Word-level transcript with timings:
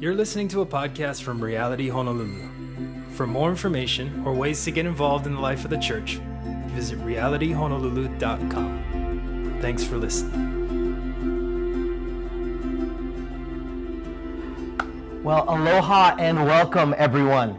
You're 0.00 0.14
listening 0.14 0.46
to 0.50 0.60
a 0.60 0.66
podcast 0.66 1.22
from 1.22 1.42
Reality 1.42 1.88
Honolulu. 1.88 2.48
For 3.14 3.26
more 3.26 3.50
information 3.50 4.22
or 4.24 4.32
ways 4.32 4.64
to 4.64 4.70
get 4.70 4.86
involved 4.86 5.26
in 5.26 5.34
the 5.34 5.40
life 5.40 5.64
of 5.64 5.70
the 5.70 5.76
church, 5.76 6.20
visit 6.68 7.00
realityhonolulu.com. 7.00 9.58
Thanks 9.60 9.82
for 9.82 9.96
listening. 9.96 10.54
Well, 15.24 15.44
aloha 15.48 16.14
and 16.20 16.46
welcome, 16.46 16.94
everyone. 16.96 17.58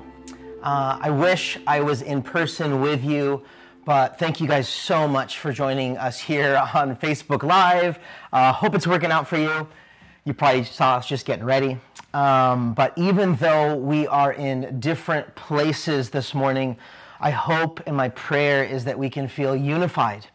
Uh, 0.64 0.98
I 1.02 1.10
wish 1.10 1.60
I 1.68 1.82
was 1.82 2.04
in 2.04 2.22
person 2.22 2.80
with 2.80 3.04
you, 3.04 3.44
but 3.84 4.18
thank 4.18 4.40
you 4.40 4.48
guys 4.48 4.70
so 4.70 5.10
much 5.10 5.40
for 5.40 5.52
joining 5.52 5.98
us 5.98 6.18
here 6.18 6.56
on 6.74 6.96
Facebook 6.96 7.44
Live. 7.44 8.00
Uh, 8.32 8.54
hope 8.54 8.76
it's 8.76 8.88
working 8.88 9.12
out 9.12 9.28
for 9.28 9.36
you. 9.36 9.68
You 10.24 10.34
probably 10.34 10.64
saw 10.64 10.96
us 10.96 11.06
just 11.06 11.26
getting 11.26 11.44
ready. 11.44 11.78
Um, 12.14 12.74
but 12.74 12.94
even 12.98 13.36
though 13.36 13.76
we 13.76 14.08
are 14.08 14.34
in 14.34 14.80
different 14.80 15.36
places 15.36 16.10
this 16.10 16.34
morning, 16.34 16.78
I 17.20 17.32
hope 17.32 17.82
and 17.86 17.96
my 17.96 18.10
prayer 18.10 18.64
is 18.64 18.86
that 18.86 18.98
we 18.98 19.10
can 19.10 19.28
feel 19.28 19.56
unified 19.56 20.26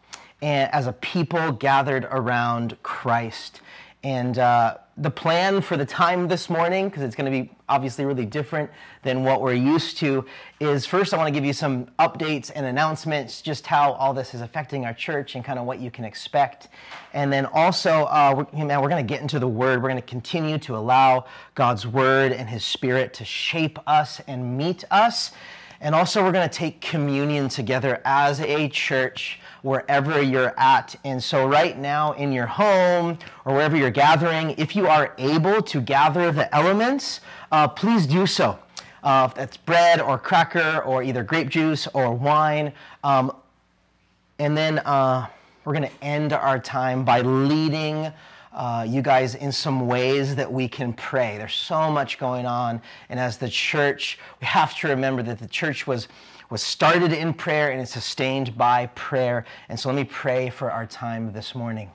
and 0.41 0.71
as 0.73 0.87
a 0.87 0.93
people 0.93 1.51
gathered 1.51 2.05
around 2.05 2.77
Christ. 2.83 3.61
And 4.03 4.37
uh, 4.37 4.77
the 4.97 5.09
plan 5.09 5.61
for 5.61 5.77
the 5.77 5.85
time 5.85 6.27
this 6.27 6.49
morning, 6.49 6.89
because 6.89 7.03
it's 7.03 7.15
going 7.15 7.31
to 7.31 7.43
be 7.43 7.51
obviously 7.67 8.05
really 8.05 8.25
different 8.25 8.69
than 9.03 9.23
what 9.23 9.41
we're 9.41 9.53
used 9.53 9.97
to, 9.97 10.25
is 10.59 10.85
first 10.85 11.13
I 11.13 11.17
want 11.17 11.27
to 11.27 11.33
give 11.33 11.45
you 11.45 11.53
some 11.53 11.87
updates 11.99 12.51
and 12.53 12.65
announcements, 12.65 13.41
just 13.41 13.65
how 13.65 13.93
all 13.93 14.13
this 14.13 14.33
is 14.33 14.41
affecting 14.41 14.85
our 14.85 14.93
church 14.93 15.35
and 15.35 15.43
kind 15.43 15.59
of 15.59 15.65
what 15.65 15.79
you 15.79 15.89
can 15.89 16.05
expect. 16.05 16.69
And 17.13 17.31
then 17.31 17.45
also, 17.47 18.03
uh, 18.05 18.45
we're, 18.53 18.65
we're 18.79 18.89
going 18.89 19.05
to 19.05 19.13
get 19.13 19.21
into 19.21 19.39
the 19.39 19.47
Word. 19.47 19.81
We're 19.81 19.89
going 19.89 20.01
to 20.01 20.07
continue 20.07 20.57
to 20.59 20.75
allow 20.75 21.25
God's 21.55 21.87
Word 21.87 22.31
and 22.31 22.49
His 22.49 22.63
Spirit 22.63 23.13
to 23.15 23.25
shape 23.25 23.79
us 23.87 24.21
and 24.27 24.57
meet 24.57 24.83
us. 24.91 25.31
And 25.81 25.93
also, 25.93 26.23
we're 26.23 26.31
going 26.31 26.47
to 26.47 26.55
take 26.55 26.81
communion 26.81 27.49
together 27.49 28.01
as 28.05 28.39
a 28.39 28.69
church 28.69 29.39
wherever 29.65 30.21
you're 30.21 30.53
at. 30.59 30.95
And 31.03 31.21
so, 31.21 31.47
right 31.47 31.75
now, 31.75 32.11
in 32.13 32.31
your 32.31 32.45
home 32.45 33.17
or 33.45 33.55
wherever 33.55 33.75
you're 33.75 33.89
gathering, 33.89 34.51
if 34.59 34.75
you 34.75 34.87
are 34.87 35.15
able 35.17 35.59
to 35.63 35.81
gather 35.81 36.31
the 36.31 36.53
elements, 36.55 37.21
uh, 37.51 37.67
please 37.67 38.05
do 38.05 38.27
so. 38.27 38.59
Uh, 39.03 39.27
if 39.27 39.35
that's 39.35 39.57
bread 39.57 39.99
or 39.99 40.19
cracker 40.19 40.83
or 40.85 41.01
either 41.01 41.23
grape 41.23 41.49
juice 41.49 41.87
or 41.93 42.13
wine. 42.13 42.73
Um, 43.03 43.35
and 44.37 44.55
then 44.55 44.79
uh, 44.79 45.27
we're 45.63 45.73
going 45.73 45.89
to 45.89 46.03
end 46.03 46.31
our 46.31 46.59
time 46.59 47.03
by 47.03 47.21
leading. 47.21 48.11
Uh, 48.53 48.85
you 48.87 49.01
guys 49.01 49.33
in 49.35 49.51
some 49.51 49.87
ways 49.87 50.35
that 50.35 50.51
we 50.51 50.67
can 50.67 50.93
pray. 50.93 51.37
There's 51.37 51.55
so 51.55 51.91
much 51.91 52.19
going 52.19 52.45
on. 52.45 52.81
And 53.09 53.19
as 53.19 53.37
the 53.37 53.49
church, 53.49 54.19
we 54.39 54.47
have 54.47 54.77
to 54.79 54.87
remember 54.89 55.23
that 55.23 55.39
the 55.39 55.47
church 55.47 55.87
was 55.87 56.07
was 56.49 56.61
started 56.61 57.11
in 57.11 57.33
prayer 57.33 57.71
and 57.71 57.81
is 57.81 57.89
sustained 57.89 58.57
by 58.57 58.87
prayer. 58.87 59.45
And 59.69 59.79
so 59.79 59.89
let 59.89 59.95
me 59.95 60.03
pray 60.03 60.49
for 60.49 60.71
our 60.71 60.85
time 60.85 61.33
this 61.33 61.55
morning. 61.55 61.91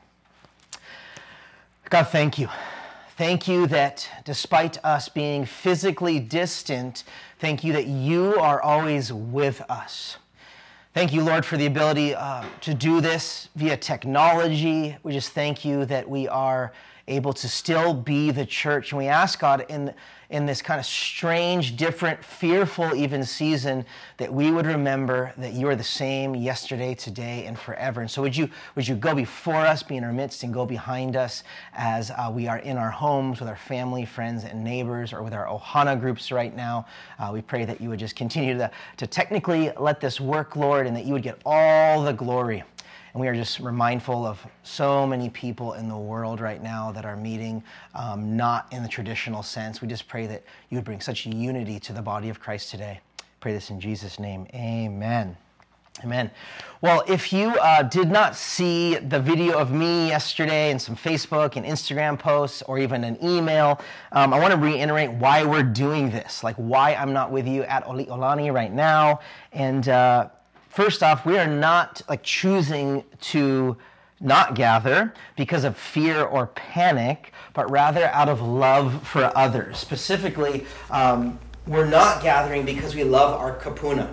God, 1.89 2.05
thank 2.05 2.39
you. 2.39 2.49
Thank 3.17 3.47
you 3.47 3.67
that 3.67 4.09
despite 4.25 4.83
us 4.85 5.09
being 5.09 5.45
physically 5.45 6.19
distant, 6.19 7.05
thank 7.39 7.63
you 7.63 7.73
that 7.75 7.87
you 7.87 8.37
are 8.37 8.63
always 8.63 9.13
with 9.13 9.61
us. 9.69 10.17
Thank 10.95 11.13
you, 11.13 11.23
Lord, 11.23 11.45
for 11.45 11.57
the 11.57 11.67
ability 11.67 12.15
uh, 12.15 12.45
to 12.63 12.75
do 12.75 13.01
this 13.01 13.49
via 13.55 13.77
technology. 13.77 14.97
We 15.03 15.13
just 15.13 15.33
thank 15.33 15.65
you 15.65 15.85
that 15.85 16.09
we 16.09 16.29
are 16.29 16.73
able 17.07 17.33
to 17.35 17.49
still 17.49 17.93
be 17.93 18.31
the 18.31 18.47
church. 18.47 18.93
And 18.93 18.99
we 18.99 19.07
ask 19.07 19.39
God 19.39 19.67
in 19.69 19.95
in 20.31 20.47
this 20.47 20.63
kind 20.63 20.79
of 20.79 20.87
strange, 20.87 21.77
different, 21.77 22.25
fearful 22.25 22.95
even 22.95 23.25
season 23.25 23.85
that 24.17 24.33
we 24.33 24.53
would 24.53 24.65
remember 24.65 25.33
that 25.37 25.53
you 25.53 25.69
are 25.69 25.75
the 25.75 25.83
same 25.83 26.37
yesterday, 26.37 26.95
today, 26.95 27.45
and 27.47 27.59
forever. 27.59 28.01
And 28.01 28.11
so 28.11 28.23
would 28.23 28.37
you, 28.37 28.49
would 28.77 28.87
you 28.87 28.95
go 28.95 29.13
before 29.13 29.57
us, 29.57 29.83
be 29.83 29.97
in 29.97 30.05
our 30.05 30.13
midst, 30.13 30.45
and 30.45 30.55
go 30.55 30.65
behind 30.65 31.17
us 31.17 31.43
as 31.75 32.13
uh, 32.13 32.31
we 32.33 32.47
are 32.47 32.59
in 32.59 32.79
our 32.79 32.91
homes 32.91 33.41
with 33.41 33.49
our 33.49 33.57
family, 33.57 34.05
friends, 34.05 34.45
and 34.45 34.63
neighbors, 34.63 35.13
or 35.13 35.25
with 35.25 35.35
our 35.35 35.47
Ohana 35.47 35.99
groups 36.01 36.31
right 36.31 36.55
now. 36.55 36.87
Uh, 37.19 37.31
we 37.33 37.43
pray 37.43 37.65
that 37.65 37.81
you 37.81 37.89
would 37.89 37.99
just 37.99 38.15
continue 38.15 38.57
to, 38.57 38.71
to 38.99 39.07
technically 39.09 39.73
let 39.79 40.01
this 40.01 40.21
work, 40.21 40.55
Lord, 40.55 40.87
and 40.87 40.97
that 40.97 41.07
you 41.07 41.13
would 41.13 41.25
get 41.25 41.41
all 41.45 42.05
the 42.05 42.13
glory. 42.13 42.63
And 43.13 43.21
we 43.21 43.29
are 43.29 43.35
just 43.35 43.61
mindful 43.61 44.25
of 44.25 44.45
so 44.63 45.07
many 45.07 45.29
people 45.29 45.73
in 45.75 45.89
the 45.89 45.97
world 45.97 46.41
right 46.41 46.63
now 46.63 46.93
that 46.93 47.05
are 47.05 47.17
meeting 47.17 47.63
um, 47.95 48.37
not 48.37 48.73
in 48.73 48.83
the 48.83 48.89
traditional 48.89 49.43
sense. 49.43 49.83
We 49.83 49.89
just 49.89 50.07
pray 50.07 50.27
that 50.27 50.45
you 50.69 50.77
would 50.77 50.85
bring 50.85 51.01
such 51.01 51.27
unity 51.27 51.81
to 51.81 51.93
the 51.93 52.03
body 52.03 52.29
of 52.29 52.41
Christ 52.41 52.71
today. 52.71 53.01
Pray 53.41 53.53
this 53.53 53.71
in 53.71 53.81
Jesus' 53.81 54.19
name. 54.19 54.47
Amen. 54.55 55.37
Amen. 56.05 56.31
Well, 56.81 57.03
if 57.09 57.33
you 57.33 57.49
uh, 57.57 57.83
did 57.83 58.11
not 58.11 58.35
see 58.35 58.97
the 58.97 59.21
video 59.21 59.59
of 59.59 59.71
me 59.71 60.09
yesterday 60.09 60.71
and 60.71 60.81
some 60.81 60.97
Facebook 60.97 61.57
and 61.57 61.67
Instagram 61.67 62.19
posts 62.19 62.63
or 62.63 62.79
even 62.79 63.05
an 63.05 63.19
email, 63.23 63.81
um, 64.13 64.33
I 64.33 64.39
want 64.39 64.53
to 64.53 64.59
reiterate 64.59 65.11
why 65.11 65.45
we're 65.45 65.63
doing 65.63 66.11
this, 66.11 66.43
like 66.43 66.57
why 66.57 66.95
I'm 66.95 67.13
not 67.13 67.31
with 67.31 67.47
you 67.47 67.65
at 67.65 67.85
Oli'olani 67.85 68.53
right 68.53 68.73
now. 68.73 69.21
And 69.53 69.89
uh, 69.89 70.29
First 70.71 71.03
off, 71.03 71.27
we 71.27 71.37
are 71.37 71.49
not 71.49 72.01
like 72.09 72.23
choosing 72.23 73.03
to 73.23 73.77
not 74.21 74.55
gather 74.55 75.13
because 75.37 75.65
of 75.65 75.77
fear 75.77 76.23
or 76.23 76.47
panic, 76.47 77.33
but 77.55 77.69
rather 77.71 78.05
out 78.07 78.29
of 78.29 78.41
love 78.41 79.05
for 79.07 79.37
others. 79.37 79.79
Specifically, 79.79 80.65
um, 80.91 81.41
we're 81.67 81.87
not 81.87 82.23
gathering 82.23 82.65
because 82.65 82.95
we 82.95 83.03
love 83.03 83.39
our 83.41 83.59
kapuna. 83.59 84.13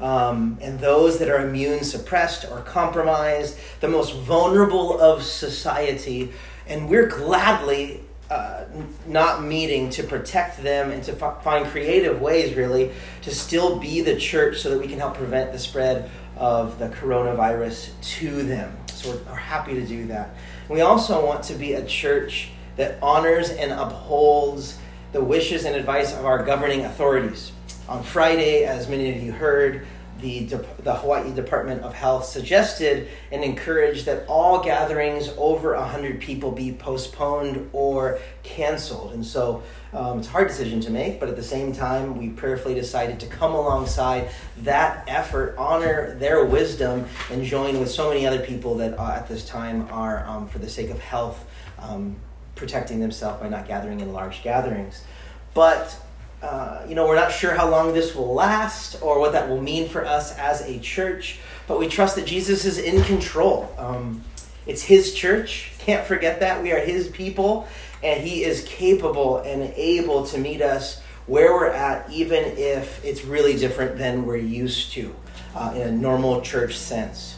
Um, 0.00 0.56
and 0.62 0.80
those 0.80 1.18
that 1.18 1.28
are 1.28 1.46
immune 1.46 1.84
suppressed 1.84 2.46
or 2.50 2.62
compromised, 2.62 3.58
the 3.80 3.88
most 3.88 4.14
vulnerable 4.14 4.98
of 4.98 5.22
society. 5.22 6.32
And 6.66 6.88
we're 6.88 7.08
gladly 7.08 8.00
uh, 8.30 8.64
not 9.06 9.42
meeting 9.42 9.90
to 9.90 10.04
protect 10.04 10.62
them 10.62 10.90
and 10.90 11.02
to 11.02 11.12
f- 11.20 11.42
find 11.42 11.66
creative 11.66 12.20
ways, 12.20 12.54
really, 12.54 12.92
to 13.22 13.34
still 13.34 13.78
be 13.78 14.00
the 14.00 14.16
church 14.16 14.60
so 14.60 14.70
that 14.70 14.78
we 14.78 14.86
can 14.86 14.98
help 14.98 15.14
prevent 15.14 15.52
the 15.52 15.58
spread 15.58 16.08
of 16.36 16.78
the 16.78 16.88
coronavirus 16.88 17.90
to 18.00 18.42
them. 18.44 18.76
So 18.86 19.10
we're, 19.10 19.22
we're 19.24 19.34
happy 19.34 19.74
to 19.74 19.84
do 19.86 20.06
that. 20.06 20.34
We 20.68 20.80
also 20.80 21.26
want 21.26 21.42
to 21.44 21.54
be 21.54 21.72
a 21.72 21.84
church 21.84 22.50
that 22.76 22.98
honors 23.02 23.50
and 23.50 23.72
upholds 23.72 24.78
the 25.12 25.22
wishes 25.22 25.64
and 25.64 25.74
advice 25.74 26.14
of 26.16 26.24
our 26.24 26.44
governing 26.44 26.84
authorities. 26.84 27.52
On 27.88 28.02
Friday, 28.04 28.64
as 28.64 28.88
many 28.88 29.10
of 29.14 29.20
you 29.20 29.32
heard, 29.32 29.86
the, 30.20 30.44
the 30.82 30.94
Hawaii 30.94 31.32
Department 31.32 31.82
of 31.82 31.94
Health 31.94 32.24
suggested 32.24 33.08
and 33.32 33.42
encouraged 33.42 34.06
that 34.06 34.26
all 34.26 34.62
gatherings 34.62 35.30
over 35.36 35.74
100 35.74 36.20
people 36.20 36.52
be 36.52 36.72
postponed 36.72 37.68
or 37.72 38.18
canceled. 38.42 39.12
And 39.12 39.24
so 39.24 39.62
um, 39.92 40.18
it's 40.18 40.28
a 40.28 40.30
hard 40.30 40.48
decision 40.48 40.80
to 40.80 40.90
make, 40.90 41.20
but 41.20 41.28
at 41.28 41.36
the 41.36 41.42
same 41.42 41.72
time, 41.72 42.16
we 42.18 42.28
prayerfully 42.28 42.74
decided 42.74 43.20
to 43.20 43.26
come 43.26 43.54
alongside 43.54 44.30
that 44.58 45.04
effort, 45.08 45.54
honor 45.58 46.14
their 46.14 46.44
wisdom, 46.44 47.06
and 47.30 47.44
join 47.44 47.80
with 47.80 47.90
so 47.90 48.08
many 48.08 48.26
other 48.26 48.40
people 48.40 48.76
that 48.76 48.98
uh, 48.98 49.12
at 49.12 49.28
this 49.28 49.44
time 49.44 49.88
are, 49.90 50.26
um, 50.26 50.48
for 50.48 50.58
the 50.58 50.68
sake 50.68 50.90
of 50.90 50.98
health, 51.00 51.44
um, 51.78 52.16
protecting 52.54 53.00
themselves 53.00 53.40
by 53.40 53.48
not 53.48 53.66
gathering 53.66 54.00
in 54.00 54.12
large 54.12 54.42
gatherings. 54.42 55.02
But 55.54 55.96
uh, 56.42 56.82
you 56.88 56.94
know, 56.94 57.06
we're 57.06 57.16
not 57.16 57.32
sure 57.32 57.54
how 57.54 57.68
long 57.68 57.92
this 57.92 58.14
will 58.14 58.32
last 58.32 59.00
or 59.02 59.20
what 59.20 59.32
that 59.32 59.48
will 59.48 59.60
mean 59.60 59.88
for 59.88 60.04
us 60.04 60.36
as 60.38 60.62
a 60.62 60.78
church, 60.78 61.38
but 61.66 61.78
we 61.78 61.86
trust 61.86 62.16
that 62.16 62.26
Jesus 62.26 62.64
is 62.64 62.78
in 62.78 63.02
control. 63.04 63.72
Um, 63.76 64.24
it's 64.66 64.82
His 64.82 65.14
church. 65.14 65.72
Can't 65.78 66.06
forget 66.06 66.40
that. 66.40 66.62
We 66.62 66.72
are 66.72 66.78
His 66.78 67.08
people, 67.08 67.68
and 68.02 68.22
He 68.22 68.44
is 68.44 68.64
capable 68.66 69.38
and 69.38 69.72
able 69.76 70.24
to 70.26 70.38
meet 70.38 70.62
us 70.62 71.00
where 71.26 71.52
we're 71.52 71.66
at, 71.66 72.10
even 72.10 72.42
if 72.56 73.04
it's 73.04 73.24
really 73.24 73.56
different 73.56 73.98
than 73.98 74.24
we're 74.24 74.36
used 74.36 74.92
to 74.92 75.14
uh, 75.54 75.72
in 75.76 75.82
a 75.82 75.92
normal 75.92 76.40
church 76.40 76.76
sense. 76.76 77.36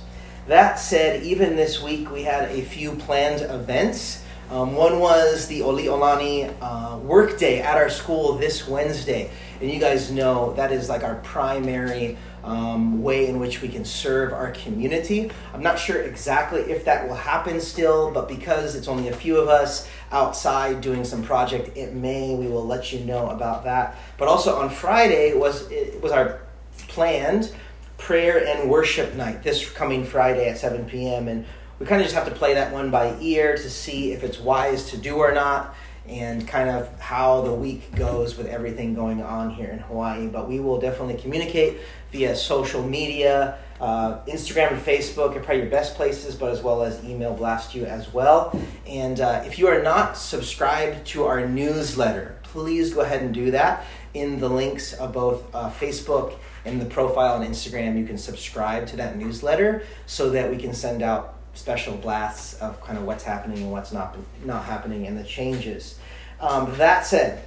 That 0.49 0.79
said, 0.79 1.23
even 1.23 1.57
this 1.57 1.83
week 1.83 2.11
we 2.11 2.23
had 2.23 2.51
a 2.51 2.63
few 2.63 2.93
planned 2.93 3.43
events 3.43 4.22
um, 4.53 4.75
one 4.75 5.01
was 5.01 5.47
the 5.47 5.61
Oli'olani 5.61 6.55
uh, 6.61 6.99
work 6.99 7.39
day 7.39 7.63
at 7.63 7.79
our 7.79 7.89
school 7.89 8.35
this 8.35 8.69
Wednesday. 8.69 9.31
And 9.63 9.71
you 9.71 9.81
guys 9.81 10.11
know 10.11 10.53
that 10.53 10.71
is 10.71 10.91
like 10.91 11.03
our 11.03 11.15
primary 11.17 12.19
um, 12.45 13.03
way 13.03 13.29
in 13.29 13.41
which 13.41 13.63
we 13.63 13.69
can 13.69 13.83
serve 13.87 14.35
our 14.35 14.51
community. 14.51 15.31
I'm 15.55 15.63
not 15.63 15.79
sure 15.79 16.03
exactly 16.03 16.61
if 16.61 16.85
that 16.85 17.09
will 17.09 17.15
happen 17.15 17.63
still, 17.63 18.11
but 18.13 18.29
because 18.29 18.75
it's 18.75 18.89
only 18.89 19.09
a 19.09 19.17
few 19.17 19.39
of 19.39 19.49
us 19.49 19.89
outside 20.11 20.83
doing 20.83 21.05
some 21.05 21.23
project, 21.23 21.75
it 21.75 21.95
may. 21.95 22.35
We 22.35 22.47
will 22.47 22.67
let 22.67 22.93
you 22.93 23.01
know 23.01 23.31
about 23.31 23.65
that. 23.65 23.97
But 24.19 24.29
also 24.29 24.57
on 24.57 24.69
Friday 24.69 25.33
was 25.33 25.71
it 25.71 26.03
was 26.03 26.13
our 26.13 26.43
planned 26.89 27.55
prayer 27.97 28.47
and 28.47 28.69
worship 28.69 29.15
night 29.15 29.43
this 29.43 29.71
coming 29.71 30.05
Friday 30.05 30.51
at 30.51 30.59
7 30.59 30.85
p.m. 30.85 31.29
and 31.29 31.47
we 31.83 31.89
kind 31.89 32.01
of 32.01 32.07
just 32.07 32.15
have 32.15 32.29
to 32.29 32.35
play 32.35 32.55
that 32.55 32.73
one 32.73 32.93
by 32.93 33.17
ear 33.21 33.57
to 33.57 33.69
see 33.69 34.13
if 34.13 34.23
it's 34.23 34.39
wise 34.39 34.91
to 34.91 34.97
do 34.97 35.17
or 35.17 35.33
not. 35.33 35.75
and 36.07 36.49
kind 36.49 36.69
of 36.69 37.01
how 37.01 37.43
the 37.43 37.53
week 37.53 37.95
goes 37.95 38.37
with 38.37 38.47
everything 38.49 38.95
going 38.95 39.23
on 39.23 39.51
here 39.51 39.71
in 39.71 39.79
Hawaii. 39.79 40.27
But 40.27 40.49
we 40.49 40.59
will 40.59 40.81
definitely 40.81 41.15
communicate 41.15 41.79
via 42.11 42.35
social 42.35 42.83
media, 42.83 43.59
uh, 43.81 44.19
Instagram 44.27 44.73
and 44.73 44.81
Facebook 44.81 45.37
are 45.37 45.41
probably 45.41 45.59
your 45.59 45.71
best 45.71 45.95
places, 45.95 46.35
but 46.35 46.51
as 46.51 46.61
well 46.61 46.83
as 46.83 47.03
email 47.05 47.35
blast 47.35 47.75
you 47.75 47.85
as 47.85 48.13
well. 48.13 48.59
And 48.87 49.21
uh, 49.21 49.43
if 49.47 49.59
you 49.59 49.69
are 49.69 49.83
not 49.83 50.17
subscribed 50.17 51.07
to 51.09 51.25
our 51.25 51.47
newsletter, 51.47 52.37
please 52.43 52.93
go 52.93 53.01
ahead 53.01 53.23
and 53.23 53.33
do 53.33 53.53
that. 53.53 53.85
In 54.15 54.41
the 54.41 54.49
links 54.49 54.93
of 54.93 55.13
both 55.13 55.55
uh, 55.55 55.71
Facebook 55.71 56.35
and 56.65 56.81
the 56.81 56.87
profile 56.87 57.37
on 57.37 57.47
Instagram, 57.47 57.99
you 57.99 58.05
can 58.05 58.19
subscribe 58.19 58.87
to 58.89 58.97
that 58.97 59.17
newsletter 59.17 59.85
so 60.07 60.31
that 60.31 60.51
we 60.51 60.59
can 60.59 60.75
send 60.75 61.03
out 61.03 61.39
special 61.55 61.97
blasts 61.97 62.55
of 62.55 62.81
kind 62.81 62.99
of 62.99 63.05
what's 63.05 63.25
happening 63.25 63.59
and 63.59 63.73
what's 63.73 63.93
not 63.93 64.17
not 64.45 64.65
happening 64.65 65.07
and 65.07 65.19
the 65.19 65.25
changes. 65.25 65.99
Um, 66.41 66.75
that 66.77 67.07
said, 67.07 67.45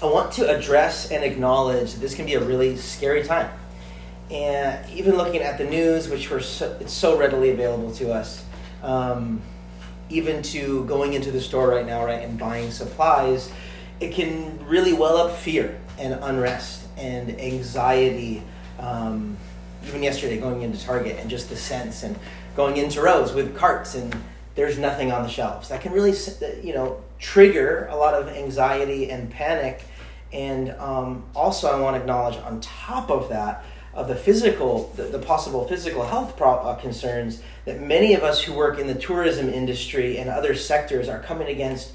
I 0.00 0.06
want 0.06 0.32
to 0.32 0.48
address 0.48 1.10
and 1.10 1.24
acknowledge 1.24 1.92
that 1.92 2.00
this 2.00 2.14
can 2.14 2.26
be 2.26 2.34
a 2.34 2.40
really 2.40 2.76
scary 2.76 3.22
time 3.24 3.50
and 4.30 4.88
even 4.90 5.16
looking 5.16 5.40
at 5.40 5.58
the 5.58 5.64
news, 5.64 6.08
which 6.08 6.30
we're 6.30 6.40
so, 6.40 6.76
it's 6.80 6.92
so 6.92 7.18
readily 7.18 7.50
available 7.50 7.92
to 7.92 8.12
us, 8.12 8.44
um, 8.82 9.40
even 10.10 10.42
to 10.42 10.84
going 10.84 11.14
into 11.14 11.30
the 11.30 11.40
store 11.40 11.68
right 11.68 11.86
now, 11.86 12.04
right, 12.04 12.22
and 12.22 12.38
buying 12.38 12.70
supplies, 12.70 13.50
it 14.00 14.12
can 14.12 14.58
really 14.66 14.92
well 14.92 15.16
up 15.16 15.36
fear 15.36 15.80
and 15.98 16.12
unrest 16.22 16.86
and 16.96 17.40
anxiety. 17.40 18.42
Um, 18.78 19.36
even 19.86 20.02
yesterday, 20.02 20.38
going 20.38 20.62
into 20.62 20.78
Target 20.84 21.18
and 21.18 21.30
just 21.30 21.48
the 21.48 21.56
sense 21.56 22.02
and 22.02 22.18
going 22.58 22.76
into 22.76 23.00
rows 23.00 23.32
with 23.32 23.56
carts 23.56 23.94
and 23.94 24.12
there's 24.56 24.80
nothing 24.80 25.12
on 25.12 25.22
the 25.22 25.28
shelves. 25.28 25.68
That 25.68 25.80
can 25.80 25.92
really, 25.92 26.12
you 26.60 26.74
know, 26.74 27.00
trigger 27.20 27.86
a 27.88 27.94
lot 27.94 28.14
of 28.14 28.26
anxiety 28.26 29.12
and 29.12 29.30
panic. 29.30 29.84
And 30.32 30.72
um, 30.72 31.24
also, 31.36 31.68
I 31.68 31.78
want 31.80 31.94
to 31.94 32.00
acknowledge 32.00 32.34
on 32.38 32.60
top 32.60 33.12
of 33.12 33.28
that 33.28 33.64
of 33.94 34.08
the 34.08 34.16
physical, 34.16 34.92
the, 34.96 35.04
the 35.04 35.20
possible 35.20 35.68
physical 35.68 36.04
health 36.04 36.36
pro- 36.36 36.56
uh, 36.56 36.74
concerns 36.74 37.44
that 37.64 37.80
many 37.80 38.14
of 38.14 38.24
us 38.24 38.42
who 38.42 38.52
work 38.52 38.80
in 38.80 38.88
the 38.88 38.94
tourism 38.96 39.48
industry 39.48 40.18
and 40.18 40.28
other 40.28 40.56
sectors 40.56 41.08
are 41.08 41.20
coming 41.20 41.46
against 41.46 41.92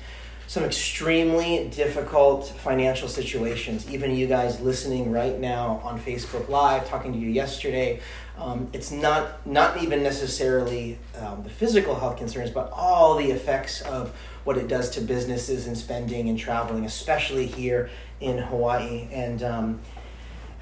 some 0.47 0.63
extremely 0.63 1.69
difficult 1.69 2.47
financial 2.47 3.09
situations. 3.09 3.89
Even 3.89 4.15
you 4.15 4.27
guys 4.27 4.61
listening 4.61 5.11
right 5.11 5.39
now 5.39 5.81
on 5.83 5.99
Facebook 5.99 6.47
Live, 6.47 6.87
talking 6.87 7.11
to 7.11 7.19
you 7.19 7.29
yesterday, 7.29 7.99
um, 8.37 8.67
it's 8.73 8.91
not 8.91 9.45
not 9.45 9.81
even 9.81 10.01
necessarily 10.01 10.97
um, 11.19 11.43
the 11.43 11.49
physical 11.49 11.95
health 11.95 12.17
concerns, 12.17 12.49
but 12.49 12.71
all 12.71 13.15
the 13.15 13.31
effects 13.31 13.81
of 13.81 14.15
what 14.43 14.57
it 14.57 14.67
does 14.67 14.89
to 14.91 15.01
businesses 15.01 15.67
and 15.67 15.77
spending 15.77 16.29
and 16.29 16.37
traveling, 16.37 16.85
especially 16.85 17.45
here 17.45 17.89
in 18.19 18.39
Hawaii. 18.39 19.07
And 19.11 19.43
um, 19.43 19.79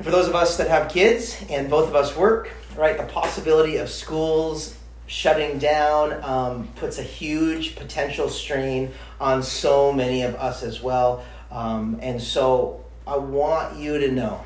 for 0.01 0.11
those 0.11 0.27
of 0.27 0.35
us 0.35 0.57
that 0.57 0.67
have 0.67 0.91
kids 0.91 1.37
and 1.49 1.69
both 1.69 1.87
of 1.87 1.95
us 1.95 2.15
work, 2.15 2.51
right, 2.75 2.97
the 2.97 3.05
possibility 3.05 3.77
of 3.77 3.89
schools 3.89 4.75
shutting 5.07 5.57
down 5.57 6.23
um, 6.23 6.67
puts 6.75 6.97
a 6.97 7.03
huge 7.03 7.75
potential 7.75 8.29
strain 8.29 8.91
on 9.19 9.43
so 9.43 9.91
many 9.91 10.23
of 10.23 10.35
us 10.35 10.63
as 10.63 10.81
well. 10.81 11.23
Um, 11.51 11.99
and 12.01 12.21
so 12.21 12.83
I 13.05 13.17
want 13.17 13.77
you 13.77 13.97
to 13.99 14.11
know 14.11 14.43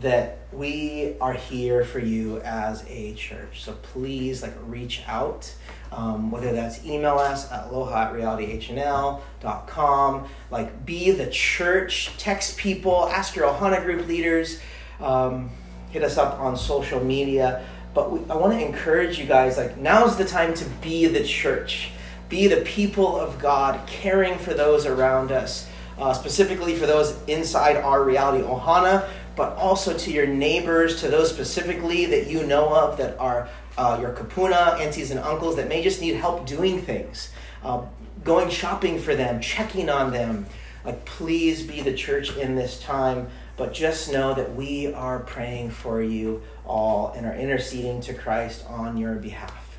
that 0.00 0.38
we 0.52 1.16
are 1.20 1.34
here 1.34 1.84
for 1.84 1.98
you 1.98 2.40
as 2.40 2.84
a 2.88 3.14
church. 3.14 3.62
So 3.62 3.74
please, 3.74 4.42
like, 4.42 4.54
reach 4.66 5.02
out 5.06 5.54
um, 5.96 6.30
whether 6.30 6.52
that's 6.52 6.84
email 6.84 7.18
us 7.18 7.50
at 7.52 7.68
aloha 7.68 8.08
at 8.08 8.14
realityhnl.com, 8.14 10.28
like 10.50 10.84
be 10.84 11.12
the 11.12 11.28
church, 11.28 12.10
text 12.18 12.56
people, 12.56 13.08
ask 13.08 13.36
your 13.36 13.48
Ohana 13.48 13.80
group 13.82 14.08
leaders, 14.08 14.60
um, 15.00 15.50
hit 15.90 16.02
us 16.02 16.18
up 16.18 16.40
on 16.40 16.56
social 16.56 16.98
media. 17.02 17.64
But 17.94 18.10
we, 18.10 18.18
I 18.28 18.34
want 18.34 18.54
to 18.54 18.64
encourage 18.64 19.20
you 19.20 19.26
guys, 19.26 19.56
like 19.56 19.76
now's 19.76 20.16
the 20.16 20.24
time 20.24 20.52
to 20.54 20.64
be 20.82 21.06
the 21.06 21.22
church, 21.22 21.90
be 22.28 22.48
the 22.48 22.62
people 22.62 23.16
of 23.18 23.38
God, 23.38 23.86
caring 23.86 24.36
for 24.38 24.52
those 24.52 24.86
around 24.86 25.30
us, 25.30 25.68
uh, 25.96 26.12
specifically 26.12 26.74
for 26.74 26.86
those 26.86 27.16
inside 27.28 27.76
our 27.76 28.02
reality 28.02 28.42
Ohana, 28.42 29.08
but 29.36 29.56
also 29.56 29.96
to 29.96 30.10
your 30.10 30.26
neighbors, 30.26 31.00
to 31.00 31.08
those 31.08 31.30
specifically 31.30 32.06
that 32.06 32.28
you 32.28 32.46
know 32.46 32.68
of 32.74 32.96
that 32.98 33.18
are 33.18 33.48
uh, 33.76 33.98
your 34.00 34.12
kapuna, 34.12 34.78
aunties 34.80 35.10
and 35.10 35.20
uncles 35.20 35.56
that 35.56 35.68
may 35.68 35.82
just 35.82 36.00
need 36.00 36.14
help 36.14 36.46
doing 36.46 36.80
things, 36.80 37.30
uh, 37.62 37.82
going 38.22 38.48
shopping 38.48 38.98
for 38.98 39.14
them, 39.14 39.40
checking 39.40 39.88
on 39.88 40.12
them. 40.12 40.46
Like, 40.84 41.04
please 41.04 41.62
be 41.62 41.80
the 41.80 41.94
church 41.94 42.36
in 42.36 42.54
this 42.54 42.78
time, 42.78 43.28
but 43.56 43.72
just 43.72 44.12
know 44.12 44.34
that 44.34 44.54
we 44.54 44.92
are 44.92 45.20
praying 45.20 45.70
for 45.70 46.02
you 46.02 46.42
all 46.66 47.12
and 47.16 47.26
are 47.26 47.34
interceding 47.34 48.00
to 48.02 48.14
Christ 48.14 48.64
on 48.68 48.96
your 48.96 49.14
behalf. 49.14 49.78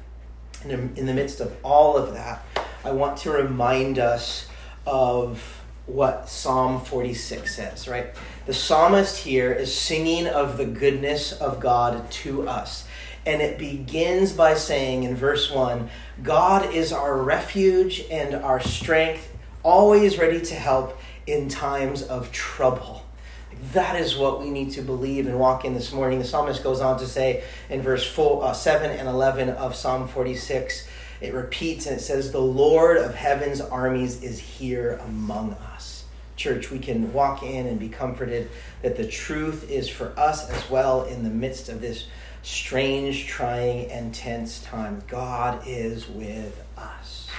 And 0.63 0.71
in, 0.71 0.93
in 0.95 1.05
the 1.05 1.13
midst 1.13 1.39
of 1.39 1.55
all 1.63 1.95
of 1.95 2.13
that, 2.13 2.43
I 2.83 2.91
want 2.91 3.17
to 3.19 3.31
remind 3.31 3.99
us 3.99 4.47
of 4.85 5.63
what 5.87 6.27
Psalm 6.27 6.81
46 6.81 7.55
says, 7.55 7.87
right? 7.87 8.07
The 8.45 8.53
psalmist 8.53 9.17
here 9.17 9.51
is 9.51 9.75
singing 9.75 10.27
of 10.27 10.57
the 10.57 10.65
goodness 10.65 11.31
of 11.31 11.59
God 11.59 12.09
to 12.11 12.47
us. 12.47 12.87
And 13.25 13.41
it 13.41 13.57
begins 13.57 14.33
by 14.33 14.53
saying 14.53 15.03
in 15.03 15.15
verse 15.15 15.51
1 15.51 15.89
God 16.21 16.73
is 16.73 16.93
our 16.93 17.17
refuge 17.21 18.03
and 18.11 18.35
our 18.35 18.59
strength, 18.59 19.31
always 19.63 20.17
ready 20.17 20.41
to 20.41 20.55
help 20.55 20.99
in 21.25 21.49
times 21.49 22.03
of 22.03 22.31
trouble. 22.31 23.03
That 23.73 23.99
is 23.99 24.15
what 24.15 24.41
we 24.41 24.49
need 24.49 24.71
to 24.71 24.81
believe 24.81 25.27
and 25.27 25.39
walk 25.39 25.65
in 25.65 25.73
this 25.73 25.91
morning. 25.91 26.19
The 26.19 26.25
psalmist 26.25 26.63
goes 26.63 26.81
on 26.81 26.99
to 26.99 27.07
say 27.07 27.43
in 27.69 27.81
verse 27.81 28.05
four, 28.05 28.43
uh, 28.43 28.53
7 28.53 28.91
and 28.91 29.07
11 29.07 29.49
of 29.49 29.75
Psalm 29.75 30.07
46, 30.07 30.87
it 31.21 31.33
repeats 31.33 31.85
and 31.85 31.97
it 31.97 32.01
says, 32.01 32.31
The 32.31 32.39
Lord 32.39 32.97
of 32.97 33.15
heaven's 33.15 33.61
armies 33.61 34.21
is 34.21 34.39
here 34.39 34.99
among 35.05 35.53
us. 35.53 36.05
Church, 36.35 36.69
we 36.69 36.79
can 36.79 37.13
walk 37.13 37.43
in 37.43 37.65
and 37.65 37.79
be 37.79 37.87
comforted 37.87 38.49
that 38.81 38.97
the 38.97 39.07
truth 39.07 39.69
is 39.69 39.87
for 39.87 40.17
us 40.19 40.49
as 40.49 40.69
well 40.69 41.03
in 41.03 41.23
the 41.23 41.29
midst 41.29 41.69
of 41.69 41.79
this 41.79 42.07
strange, 42.43 43.25
trying, 43.25 43.89
and 43.89 44.13
tense 44.13 44.61
time. 44.61 45.01
God 45.07 45.63
is 45.65 46.07
with 46.07 46.63
us. 46.77 47.29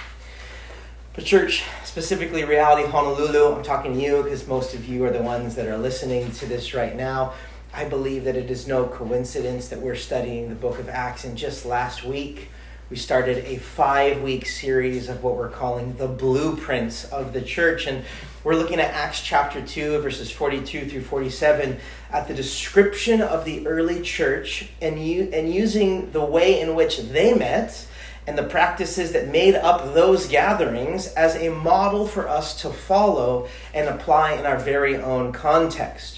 But, 1.13 1.25
church, 1.25 1.63
specifically 1.83 2.43
Reality 2.43 2.87
Honolulu, 2.87 3.55
I'm 3.55 3.63
talking 3.63 3.93
to 3.93 3.99
you 3.99 4.23
because 4.23 4.47
most 4.47 4.73
of 4.73 4.87
you 4.87 5.05
are 5.05 5.11
the 5.11 5.21
ones 5.21 5.55
that 5.55 5.67
are 5.67 5.77
listening 5.77 6.31
to 6.33 6.45
this 6.45 6.73
right 6.73 6.95
now. 6.95 7.33
I 7.73 7.85
believe 7.85 8.23
that 8.25 8.35
it 8.35 8.51
is 8.51 8.67
no 8.67 8.85
coincidence 8.85 9.67
that 9.69 9.79
we're 9.79 9.95
studying 9.95 10.49
the 10.49 10.55
book 10.55 10.79
of 10.79 10.89
Acts, 10.89 11.23
and 11.23 11.37
just 11.37 11.65
last 11.65 12.03
week, 12.03 12.49
we 12.89 12.95
started 12.95 13.43
a 13.45 13.57
five 13.57 14.21
week 14.21 14.45
series 14.45 15.09
of 15.09 15.21
what 15.21 15.35
we're 15.35 15.49
calling 15.49 15.97
the 15.97 16.07
blueprints 16.07 17.03
of 17.05 17.33
the 17.33 17.41
church. 17.41 17.85
And 17.85 18.05
we're 18.45 18.55
looking 18.55 18.79
at 18.79 18.93
Acts 18.93 19.21
chapter 19.21 19.61
2, 19.61 19.99
verses 19.99 20.31
42 20.31 20.89
through 20.89 21.01
47, 21.01 21.79
at 22.11 22.29
the 22.29 22.33
description 22.33 23.21
of 23.21 23.43
the 23.43 23.67
early 23.67 24.01
church 24.01 24.69
and, 24.81 25.05
you, 25.05 25.29
and 25.33 25.53
using 25.53 26.11
the 26.11 26.23
way 26.23 26.61
in 26.61 26.75
which 26.75 26.99
they 26.99 27.33
met 27.33 27.85
and 28.25 28.37
the 28.37 28.43
practices 28.43 29.11
that 29.11 29.27
made 29.27 29.55
up 29.55 29.93
those 29.93 30.27
gatherings 30.27 31.07
as 31.07 31.35
a 31.35 31.49
model 31.49 32.07
for 32.07 32.29
us 32.29 32.61
to 32.61 32.69
follow 32.69 33.49
and 33.73 33.89
apply 33.89 34.33
in 34.33 34.45
our 34.45 34.57
very 34.57 34.95
own 34.95 35.33
context. 35.33 36.16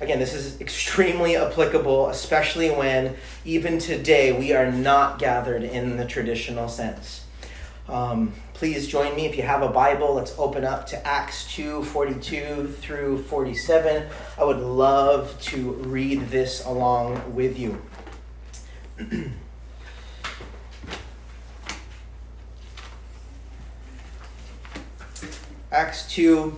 Again, 0.00 0.20
this 0.20 0.32
is 0.32 0.60
extremely 0.60 1.36
applicable, 1.36 2.08
especially 2.08 2.70
when 2.70 3.16
even 3.44 3.78
today 3.80 4.30
we 4.30 4.52
are 4.52 4.70
not 4.70 5.18
gathered 5.18 5.64
in 5.64 5.96
the 5.96 6.04
traditional 6.04 6.68
sense. 6.68 7.24
Um, 7.88 8.32
please 8.54 8.86
join 8.86 9.16
me 9.16 9.26
if 9.26 9.36
you 9.36 9.42
have 9.42 9.62
a 9.62 9.68
Bible. 9.68 10.14
Let's 10.14 10.38
open 10.38 10.64
up 10.64 10.86
to 10.88 11.04
Acts 11.06 11.52
2 11.54 11.82
42 11.82 12.76
through 12.80 13.22
47. 13.24 14.06
I 14.38 14.44
would 14.44 14.60
love 14.60 15.36
to 15.42 15.72
read 15.72 16.28
this 16.28 16.64
along 16.64 17.34
with 17.34 17.58
you. 17.58 17.82
Acts 25.72 26.08
2 26.14 26.56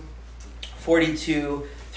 42 0.77 1.67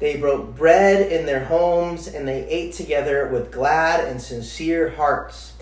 They 0.00 0.16
broke 0.16 0.56
bread 0.56 1.10
in 1.10 1.26
their 1.26 1.44
homes 1.44 2.06
and 2.06 2.26
they 2.26 2.46
ate 2.46 2.74
together 2.74 3.28
with 3.28 3.52
glad 3.52 4.06
and 4.06 4.20
sincere 4.20 4.90
hearts, 4.90 5.52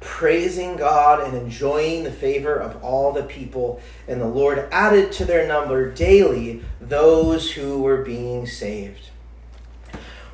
praising 0.00 0.76
God 0.76 1.26
and 1.26 1.36
enjoying 1.36 2.04
the 2.04 2.12
favor 2.12 2.54
of 2.54 2.82
all 2.82 3.12
the 3.12 3.22
people. 3.22 3.80
And 4.08 4.20
the 4.20 4.26
Lord 4.26 4.66
added 4.72 5.12
to 5.12 5.24
their 5.24 5.46
number 5.46 5.90
daily 5.92 6.62
those 6.80 7.52
who 7.52 7.82
were 7.82 8.02
being 8.02 8.46
saved 8.46 9.10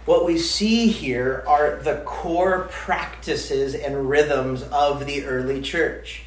what 0.09 0.25
we 0.25 0.39
see 0.39 0.87
here 0.87 1.45
are 1.47 1.77
the 1.83 1.97
core 2.07 2.67
practices 2.71 3.75
and 3.75 4.09
rhythms 4.09 4.63
of 4.63 5.05
the 5.05 5.23
early 5.27 5.61
church 5.61 6.23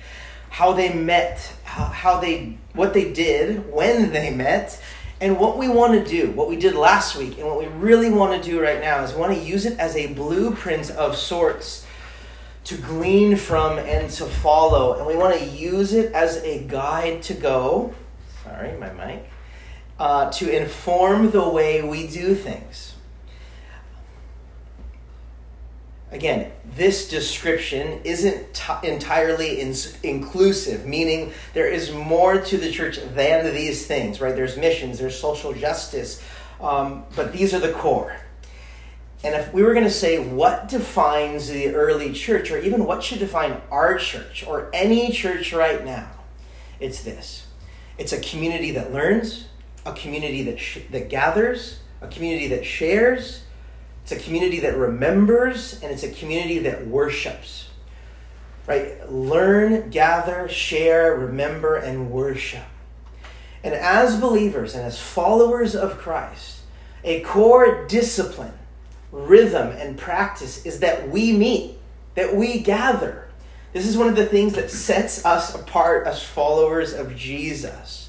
how 0.51 0.71
they 0.71 0.93
met 0.93 1.51
how, 1.63 2.19
they 2.19 2.55
what 2.73 2.93
they 2.93 3.11
did 3.11 3.71
when 3.71 4.11
they 4.11 4.29
met 4.29 4.79
and 5.21 5.39
what 5.39 5.57
we 5.57 5.69
want 5.69 5.93
to 5.93 6.03
do 6.03 6.31
what 6.31 6.49
we 6.49 6.57
did 6.57 6.73
last 6.73 7.15
week 7.15 7.37
and 7.37 7.47
what 7.47 7.57
we 7.57 7.67
really 7.67 8.09
want 8.09 8.41
to 8.41 8.49
do 8.49 8.59
right 8.59 8.81
now 8.81 9.03
is 9.03 9.13
we 9.13 9.19
want 9.19 9.33
to 9.33 9.39
use 9.39 9.65
it 9.65 9.79
as 9.79 9.95
a 9.95 10.13
blueprint 10.13 10.89
of 10.91 11.15
sorts 11.15 11.85
to 12.63 12.75
glean 12.77 13.35
from 13.35 13.79
and 13.79 14.09
to 14.11 14.25
follow. 14.25 14.97
And 14.97 15.07
we 15.07 15.15
want 15.15 15.37
to 15.37 15.45
use 15.45 15.93
it 15.93 16.11
as 16.13 16.37
a 16.37 16.63
guide 16.63 17.21
to 17.23 17.33
go 17.33 17.93
sorry 18.43 18.77
my 18.77 18.91
mic 18.93 19.29
uh, 19.99 20.31
to 20.31 20.55
inform 20.55 21.31
the 21.31 21.47
way 21.47 21.83
we 21.83 22.07
do 22.07 22.33
things 22.33 22.90
Again, 26.11 26.51
this 26.75 27.07
description 27.07 28.01
isn't 28.03 28.53
t- 28.53 28.73
entirely 28.87 29.61
in- 29.61 29.75
inclusive, 30.03 30.85
meaning 30.85 31.31
there 31.53 31.67
is 31.67 31.91
more 31.91 32.39
to 32.41 32.57
the 32.57 32.69
church 32.69 32.99
than 33.15 33.53
these 33.53 33.87
things, 33.87 34.19
right? 34.19 34.35
There's 34.35 34.57
missions, 34.57 34.99
there's 34.99 35.17
social 35.17 35.53
justice, 35.53 36.21
um, 36.59 37.05
but 37.15 37.31
these 37.31 37.53
are 37.53 37.59
the 37.59 37.71
core. 37.71 38.17
And 39.23 39.35
if 39.35 39.53
we 39.53 39.63
were 39.63 39.73
going 39.73 39.85
to 39.85 39.89
say 39.89 40.19
what 40.19 40.67
defines 40.67 41.47
the 41.47 41.73
early 41.73 42.11
church, 42.11 42.51
or 42.51 42.57
even 42.57 42.85
what 42.85 43.03
should 43.03 43.19
define 43.19 43.61
our 43.71 43.97
church, 43.97 44.45
or 44.45 44.69
any 44.73 45.11
church 45.11 45.53
right 45.53 45.83
now, 45.85 46.09
it's 46.79 47.03
this 47.03 47.45
it's 47.97 48.13
a 48.13 48.19
community 48.19 48.71
that 48.71 48.91
learns, 48.91 49.45
a 49.85 49.93
community 49.93 50.43
that, 50.43 50.59
sh- 50.59 50.79
that 50.89 51.09
gathers, 51.09 51.79
a 52.01 52.07
community 52.07 52.47
that 52.47 52.65
shares, 52.65 53.43
it's 54.03 54.11
a 54.11 54.19
community 54.19 54.59
that 54.61 54.75
remembers 54.75 55.79
and 55.81 55.91
it's 55.91 56.03
a 56.03 56.11
community 56.11 56.59
that 56.59 56.87
worships. 56.87 57.69
Right? 58.67 59.09
Learn, 59.11 59.89
gather, 59.89 60.47
share, 60.47 61.15
remember, 61.15 61.75
and 61.75 62.11
worship. 62.11 62.63
And 63.63 63.73
as 63.73 64.19
believers 64.19 64.75
and 64.75 64.83
as 64.83 64.99
followers 64.99 65.75
of 65.75 65.97
Christ, 65.97 66.61
a 67.03 67.21
core 67.21 67.85
discipline, 67.87 68.53
rhythm, 69.11 69.69
and 69.69 69.97
practice 69.97 70.65
is 70.65 70.79
that 70.79 71.09
we 71.09 71.31
meet, 71.31 71.77
that 72.15 72.35
we 72.35 72.59
gather. 72.59 73.27
This 73.73 73.87
is 73.87 73.97
one 73.97 74.07
of 74.07 74.15
the 74.15 74.25
things 74.25 74.53
that 74.53 74.69
sets 74.69 75.25
us 75.25 75.55
apart 75.55 76.05
as 76.05 76.23
followers 76.23 76.93
of 76.93 77.15
Jesus. 77.15 78.00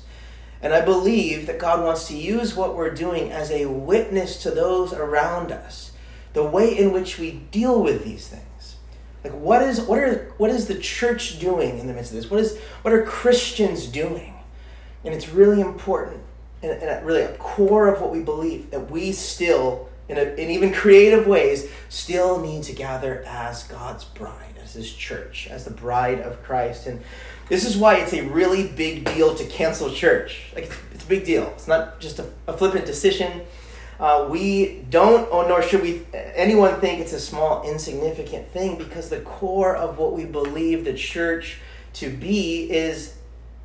And 0.62 0.72
I 0.72 0.80
believe 0.80 1.46
that 1.46 1.58
God 1.58 1.84
wants 1.84 2.06
to 2.08 2.16
use 2.16 2.54
what 2.54 2.76
we're 2.76 2.94
doing 2.94 3.32
as 3.32 3.50
a 3.50 3.66
witness 3.66 4.40
to 4.44 4.50
those 4.50 4.92
around 4.92 5.50
us. 5.50 5.90
The 6.34 6.44
way 6.44 6.76
in 6.76 6.92
which 6.92 7.18
we 7.18 7.32
deal 7.50 7.82
with 7.82 8.04
these 8.04 8.28
things. 8.28 8.76
Like 9.24 9.34
what 9.34 9.62
is 9.62 9.80
what 9.80 9.98
are 9.98 10.32
what 10.38 10.50
is 10.50 10.66
the 10.66 10.78
church 10.78 11.38
doing 11.38 11.78
in 11.78 11.86
the 11.86 11.92
midst 11.92 12.12
of 12.12 12.16
this? 12.16 12.30
What 12.30 12.40
is 12.40 12.58
what 12.82 12.94
are 12.94 13.04
Christians 13.04 13.86
doing? 13.86 14.34
And 15.04 15.14
it's 15.14 15.28
really 15.28 15.60
important 15.60 16.22
and, 16.62 16.72
and 16.72 17.06
really 17.06 17.22
a 17.22 17.36
core 17.36 17.88
of 17.88 18.00
what 18.00 18.10
we 18.10 18.20
believe 18.20 18.70
that 18.70 18.90
we 18.90 19.12
still 19.12 19.88
in, 20.08 20.18
a, 20.18 20.22
in 20.22 20.50
even 20.50 20.72
creative 20.72 21.26
ways 21.26 21.68
still 21.88 22.40
need 22.40 22.62
to 22.64 22.72
gather 22.72 23.22
as 23.26 23.64
God's 23.64 24.04
bride, 24.04 24.54
as 24.62 24.74
his 24.74 24.92
church, 24.92 25.48
as 25.50 25.64
the 25.64 25.70
bride 25.70 26.20
of 26.20 26.42
Christ. 26.42 26.86
And 26.86 27.00
this 27.48 27.64
is 27.64 27.76
why 27.76 27.96
it's 27.96 28.12
a 28.12 28.22
really 28.28 28.68
big 28.68 29.04
deal 29.04 29.34
to 29.34 29.44
cancel 29.46 29.90
church. 29.90 30.44
Like 30.54 30.64
it's, 30.64 30.76
it's 30.94 31.04
a 31.04 31.08
big 31.08 31.24
deal. 31.24 31.48
It's 31.54 31.68
not 31.68 32.00
just 32.00 32.18
a, 32.18 32.30
a 32.46 32.56
flippant 32.56 32.86
decision. 32.86 33.42
Uh, 34.00 34.26
we 34.28 34.84
don't, 34.90 35.30
or 35.30 35.46
nor 35.46 35.62
should 35.62 35.82
we 35.82 36.02
anyone 36.12 36.80
think 36.80 37.00
it's 37.00 37.12
a 37.12 37.20
small, 37.20 37.62
insignificant 37.62 38.48
thing, 38.48 38.76
because 38.76 39.10
the 39.10 39.20
core 39.20 39.76
of 39.76 39.98
what 39.98 40.12
we 40.12 40.24
believe 40.24 40.84
the 40.84 40.94
church 40.94 41.58
to 41.92 42.10
be 42.10 42.70
is 42.70 43.14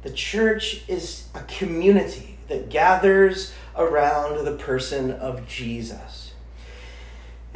the 0.03 0.11
church 0.11 0.83
is 0.87 1.27
a 1.33 1.41
community 1.43 2.37
that 2.49 2.69
gathers 2.69 3.53
around 3.75 4.45
the 4.45 4.55
person 4.57 5.11
of 5.11 5.47
Jesus. 5.47 6.26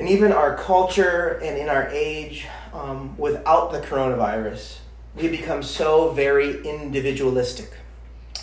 And 0.01 0.09
even 0.09 0.31
our 0.31 0.57
culture 0.57 1.39
and 1.43 1.59
in 1.59 1.69
our 1.69 1.87
age, 1.89 2.47
um, 2.73 3.15
without 3.19 3.71
the 3.71 3.79
coronavirus, 3.81 4.79
we 5.15 5.27
become 5.27 5.61
so 5.61 6.09
very 6.09 6.67
individualistic, 6.67 7.71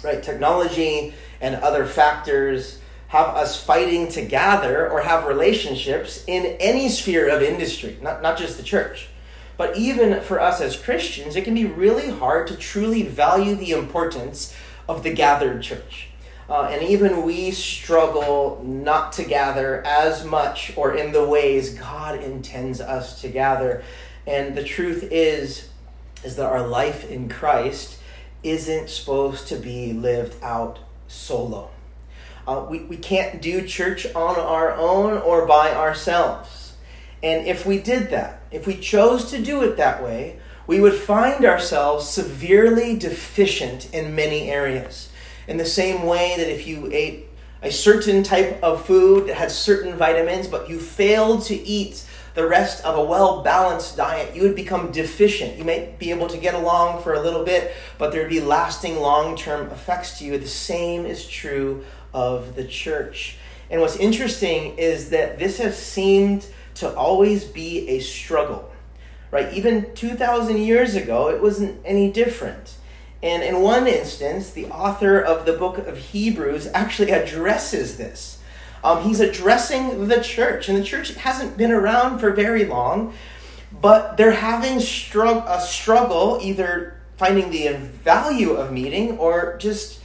right? 0.04 0.22
Technology 0.22 1.14
and 1.40 1.56
other 1.56 1.84
factors 1.84 2.78
have 3.08 3.30
us 3.30 3.60
fighting 3.60 4.06
to 4.10 4.24
gather 4.24 4.88
or 4.88 5.00
have 5.00 5.26
relationships 5.26 6.22
in 6.28 6.46
any 6.60 6.88
sphere 6.88 7.28
of 7.28 7.42
industry, 7.42 7.98
not, 8.00 8.22
not 8.22 8.38
just 8.38 8.56
the 8.56 8.62
church. 8.62 9.08
But 9.56 9.76
even 9.76 10.20
for 10.20 10.40
us 10.40 10.60
as 10.60 10.80
Christians, 10.80 11.34
it 11.34 11.42
can 11.42 11.54
be 11.54 11.64
really 11.64 12.08
hard 12.08 12.46
to 12.46 12.56
truly 12.56 13.02
value 13.02 13.56
the 13.56 13.72
importance 13.72 14.54
of 14.88 15.02
the 15.02 15.12
gathered 15.12 15.60
church. 15.64 16.07
Uh, 16.48 16.68
and 16.70 16.82
even 16.82 17.24
we 17.24 17.50
struggle 17.50 18.62
not 18.64 19.12
to 19.12 19.24
gather 19.24 19.84
as 19.86 20.24
much 20.24 20.72
or 20.76 20.96
in 20.96 21.12
the 21.12 21.26
ways 21.26 21.74
God 21.74 22.22
intends 22.22 22.80
us 22.80 23.20
to 23.20 23.28
gather. 23.28 23.82
And 24.26 24.56
the 24.56 24.64
truth 24.64 25.06
is, 25.10 25.68
is 26.24 26.36
that 26.36 26.46
our 26.46 26.66
life 26.66 27.08
in 27.10 27.28
Christ 27.28 27.98
isn't 28.42 28.88
supposed 28.88 29.48
to 29.48 29.56
be 29.56 29.92
lived 29.92 30.42
out 30.42 30.78
solo. 31.06 31.70
Uh, 32.46 32.66
we, 32.68 32.80
we 32.80 32.96
can't 32.96 33.42
do 33.42 33.66
church 33.66 34.06
on 34.14 34.36
our 34.36 34.72
own 34.72 35.18
or 35.18 35.46
by 35.46 35.74
ourselves. 35.74 36.72
And 37.22 37.46
if 37.46 37.66
we 37.66 37.78
did 37.78 38.10
that, 38.10 38.40
if 38.50 38.66
we 38.66 38.76
chose 38.76 39.30
to 39.32 39.42
do 39.42 39.62
it 39.62 39.76
that 39.76 40.02
way, 40.02 40.38
we 40.66 40.80
would 40.80 40.94
find 40.94 41.44
ourselves 41.44 42.08
severely 42.08 42.96
deficient 42.96 43.92
in 43.92 44.14
many 44.14 44.50
areas. 44.50 45.07
In 45.48 45.56
the 45.56 45.66
same 45.66 46.04
way 46.04 46.34
that 46.36 46.52
if 46.52 46.66
you 46.66 46.90
ate 46.92 47.26
a 47.62 47.72
certain 47.72 48.22
type 48.22 48.62
of 48.62 48.84
food 48.84 49.28
that 49.28 49.34
had 49.36 49.50
certain 49.50 49.96
vitamins, 49.96 50.46
but 50.46 50.68
you 50.68 50.78
failed 50.78 51.42
to 51.44 51.54
eat 51.54 52.04
the 52.34 52.46
rest 52.46 52.84
of 52.84 52.96
a 52.96 53.02
well 53.02 53.42
balanced 53.42 53.96
diet, 53.96 54.36
you 54.36 54.42
would 54.42 54.54
become 54.54 54.92
deficient. 54.92 55.56
You 55.56 55.64
might 55.64 55.98
be 55.98 56.10
able 56.10 56.28
to 56.28 56.36
get 56.36 56.54
along 56.54 57.02
for 57.02 57.14
a 57.14 57.20
little 57.20 57.44
bit, 57.44 57.72
but 57.96 58.12
there'd 58.12 58.28
be 58.28 58.40
lasting 58.40 59.00
long 59.00 59.36
term 59.36 59.70
effects 59.70 60.18
to 60.18 60.24
you. 60.24 60.38
The 60.38 60.46
same 60.46 61.06
is 61.06 61.26
true 61.26 61.82
of 62.12 62.54
the 62.54 62.64
church. 62.64 63.38
And 63.70 63.80
what's 63.80 63.96
interesting 63.96 64.76
is 64.78 65.10
that 65.10 65.38
this 65.38 65.58
has 65.58 65.78
seemed 65.78 66.46
to 66.76 66.94
always 66.94 67.44
be 67.44 67.88
a 67.88 68.00
struggle, 68.00 68.70
right? 69.30 69.52
Even 69.52 69.94
2,000 69.94 70.58
years 70.58 70.94
ago, 70.94 71.30
it 71.30 71.42
wasn't 71.42 71.80
any 71.84 72.12
different. 72.12 72.76
And 73.22 73.42
in 73.42 73.60
one 73.60 73.86
instance, 73.86 74.50
the 74.50 74.66
author 74.66 75.20
of 75.20 75.44
the 75.44 75.52
book 75.52 75.78
of 75.78 75.98
Hebrews 75.98 76.68
actually 76.72 77.10
addresses 77.10 77.96
this. 77.96 78.38
Um, 78.84 79.02
he's 79.02 79.18
addressing 79.18 80.06
the 80.06 80.20
church, 80.20 80.68
and 80.68 80.78
the 80.78 80.84
church 80.84 81.14
hasn't 81.14 81.56
been 81.56 81.72
around 81.72 82.20
for 82.20 82.30
very 82.30 82.64
long, 82.64 83.12
but 83.80 84.16
they're 84.16 84.30
having 84.30 84.76
a 84.76 85.60
struggle 85.60 86.38
either 86.40 87.00
finding 87.16 87.50
the 87.50 87.74
value 88.04 88.52
of 88.52 88.72
meeting 88.72 89.18
or 89.18 89.56
just 89.58 90.00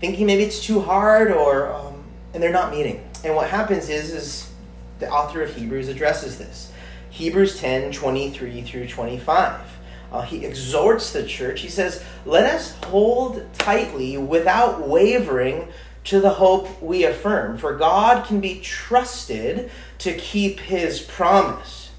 thinking 0.00 0.26
maybe 0.26 0.44
it's 0.44 0.64
too 0.64 0.80
hard 0.80 1.32
or 1.32 1.72
um, 1.72 2.04
and 2.32 2.42
they're 2.42 2.52
not 2.52 2.70
meeting. 2.70 3.04
And 3.24 3.34
what 3.34 3.50
happens 3.50 3.88
is 3.88 4.12
is 4.12 4.52
the 5.00 5.10
author 5.10 5.42
of 5.42 5.54
Hebrews 5.54 5.88
addresses 5.88 6.38
this. 6.38 6.72
Hebrews 7.10 7.60
10, 7.60 7.92
23 7.92 8.62
through 8.62 8.88
25. 8.88 9.71
Uh, 10.12 10.22
he 10.22 10.44
exhorts 10.44 11.12
the 11.12 11.26
church. 11.26 11.60
He 11.60 11.68
says, 11.68 12.04
Let 12.26 12.44
us 12.44 12.76
hold 12.84 13.42
tightly 13.54 14.18
without 14.18 14.86
wavering 14.86 15.68
to 16.04 16.20
the 16.20 16.30
hope 16.30 16.82
we 16.82 17.04
affirm, 17.04 17.58
for 17.58 17.76
God 17.76 18.26
can 18.26 18.40
be 18.40 18.60
trusted 18.60 19.70
to 19.98 20.12
keep 20.14 20.60
his 20.60 21.00
promise. 21.00 21.90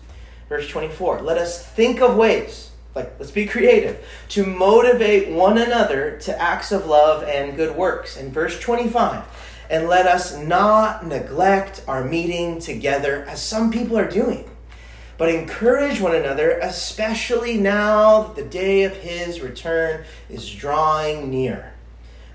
Verse 0.50 0.68
24 0.68 1.22
Let 1.22 1.38
us 1.38 1.66
think 1.66 2.02
of 2.02 2.16
ways 2.16 2.70
like 2.96 3.14
let's 3.20 3.32
be 3.32 3.46
creative 3.46 4.06
to 4.30 4.46
motivate 4.46 5.30
one 5.30 5.58
another 5.58 6.18
to 6.20 6.42
acts 6.42 6.72
of 6.72 6.86
love 6.86 7.24
and 7.24 7.56
good 7.56 7.76
works 7.76 8.18
in 8.18 8.32
verse 8.32 8.60
25 8.60 9.26
and 9.70 9.88
let 9.88 10.06
us 10.06 10.38
not 10.38 11.06
neglect 11.06 11.84
our 11.88 12.04
meeting 12.04 12.60
together 12.60 13.24
as 13.28 13.42
some 13.42 13.72
people 13.72 13.98
are 13.98 14.10
doing 14.10 14.48
but 15.18 15.30
encourage 15.30 16.02
one 16.02 16.16
another, 16.16 16.52
especially 16.60 17.58
now 17.58 18.24
that 18.24 18.36
the 18.36 18.44
day 18.44 18.84
of 18.84 18.96
his 18.96 19.42
return 19.42 20.06
is 20.30 20.50
drawing 20.50 21.30
near. 21.30 21.74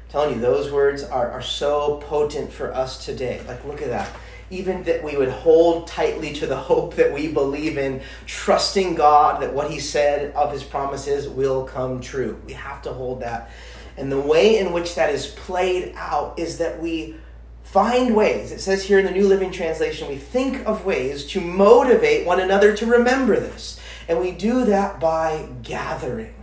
I'm 0.07 0.11
telling 0.11 0.35
you, 0.35 0.41
those 0.41 0.73
words 0.73 1.03
are, 1.03 1.31
are 1.31 1.43
so 1.43 1.99
potent 2.05 2.53
for 2.53 2.73
us 2.73 3.05
today. 3.05 3.43
Like, 3.47 3.65
look 3.65 3.83
at 3.83 3.89
that. 3.89 4.11
Even 4.51 4.83
that 4.85 5.05
we 5.05 5.17
would 5.17 5.29
hold 5.29 5.87
tightly 5.87 6.33
to 6.35 6.47
the 6.47 6.57
hope 6.71 6.95
that 6.95 7.13
we 7.13 7.29
believe 7.29 7.77
in, 7.77 8.01
trusting 8.27 8.95
God 8.95 9.43
that 9.43 9.53
what 9.53 9.71
he 9.71 9.81
said 9.81 10.33
of 10.35 10.53
his 10.53 10.63
promises 10.63 11.29
will 11.29 11.65
come 11.65 12.01
true. 12.01 12.41
We 12.47 12.55
have 12.55 12.81
to 12.83 12.93
hold 12.93 13.21
that. 13.21 13.51
And 13.99 14.13
the 14.13 14.21
way 14.21 14.59
in 14.59 14.73
which 14.73 14.95
that 14.95 15.13
is 15.13 15.27
played 15.27 15.93
out 15.97 16.39
is 16.39 16.59
that 16.59 16.81
we 16.81 17.17
find 17.71 18.17
ways. 18.17 18.51
It 18.51 18.61
says 18.61 18.85
here 18.85 18.99
in 18.99 19.05
the 19.05 19.11
New 19.11 19.29
Living 19.29 19.51
Translation, 19.51 20.09
we 20.09 20.17
think 20.17 20.67
of 20.67 20.87
ways 20.87 21.27
to 21.27 21.41
motivate 21.41 22.27
one 22.27 22.41
another 22.41 22.75
to 22.75 22.87
remember 22.87 23.39
this. 23.39 23.79
And 24.09 24.21
we 24.21 24.31
do 24.31 24.65
that 24.65 24.99
by 24.99 25.51
gathering. 25.63 26.35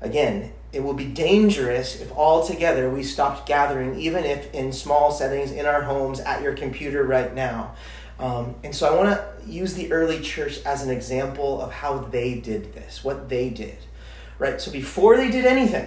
Again, 0.00 0.52
it 0.72 0.82
will 0.82 0.94
be 0.94 1.04
dangerous 1.04 2.00
if 2.00 2.10
all 2.12 2.46
together 2.46 2.88
we 2.88 3.02
stopped 3.02 3.46
gathering, 3.46 4.00
even 4.00 4.24
if 4.24 4.50
in 4.54 4.72
small 4.72 5.10
settings, 5.10 5.52
in 5.52 5.66
our 5.66 5.82
homes, 5.82 6.20
at 6.20 6.40
your 6.40 6.54
computer 6.54 7.04
right 7.04 7.34
now. 7.34 7.74
Um, 8.18 8.54
and 8.64 8.74
so 8.74 8.90
I 8.90 8.96
want 8.96 9.10
to 9.10 9.50
use 9.50 9.74
the 9.74 9.92
early 9.92 10.20
church 10.20 10.60
as 10.64 10.82
an 10.82 10.90
example 10.90 11.60
of 11.60 11.70
how 11.70 11.98
they 11.98 12.36
did 12.36 12.72
this, 12.72 13.04
what 13.04 13.28
they 13.28 13.50
did. 13.50 13.76
Right? 14.38 14.58
So 14.58 14.70
before 14.70 15.18
they 15.18 15.30
did 15.30 15.44
anything, 15.44 15.86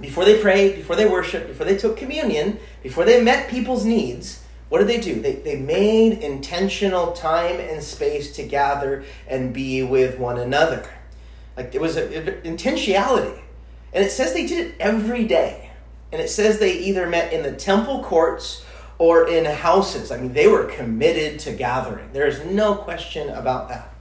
before 0.00 0.24
they 0.24 0.40
prayed, 0.40 0.76
before 0.76 0.96
they 0.96 1.06
worshiped, 1.06 1.48
before 1.48 1.66
they 1.66 1.76
took 1.76 1.96
communion, 1.96 2.58
before 2.82 3.04
they 3.04 3.22
met 3.22 3.50
people's 3.50 3.84
needs, 3.84 4.42
what 4.68 4.78
did 4.78 4.88
they 4.88 5.00
do? 5.00 5.20
They, 5.20 5.34
they 5.34 5.56
made 5.56 6.18
intentional 6.20 7.12
time 7.12 7.60
and 7.60 7.82
space 7.82 8.34
to 8.36 8.42
gather 8.42 9.04
and 9.28 9.52
be 9.52 9.82
with 9.82 10.18
one 10.18 10.38
another. 10.38 10.88
Like 11.56 11.74
it 11.74 11.80
was 11.80 11.96
an 11.96 12.10
intentionality. 12.42 13.38
And 13.92 14.02
it 14.02 14.10
says 14.10 14.32
they 14.32 14.46
did 14.46 14.68
it 14.68 14.74
every 14.80 15.24
day. 15.26 15.70
And 16.10 16.20
it 16.20 16.30
says 16.30 16.58
they 16.58 16.78
either 16.78 17.06
met 17.06 17.32
in 17.32 17.42
the 17.42 17.52
temple 17.52 18.02
courts 18.02 18.64
or 18.98 19.28
in 19.28 19.44
houses. 19.44 20.10
I 20.10 20.16
mean, 20.18 20.32
they 20.32 20.46
were 20.46 20.64
committed 20.64 21.40
to 21.40 21.52
gathering. 21.52 22.10
There's 22.12 22.44
no 22.44 22.74
question 22.74 23.28
about 23.28 23.68
that. 23.68 23.92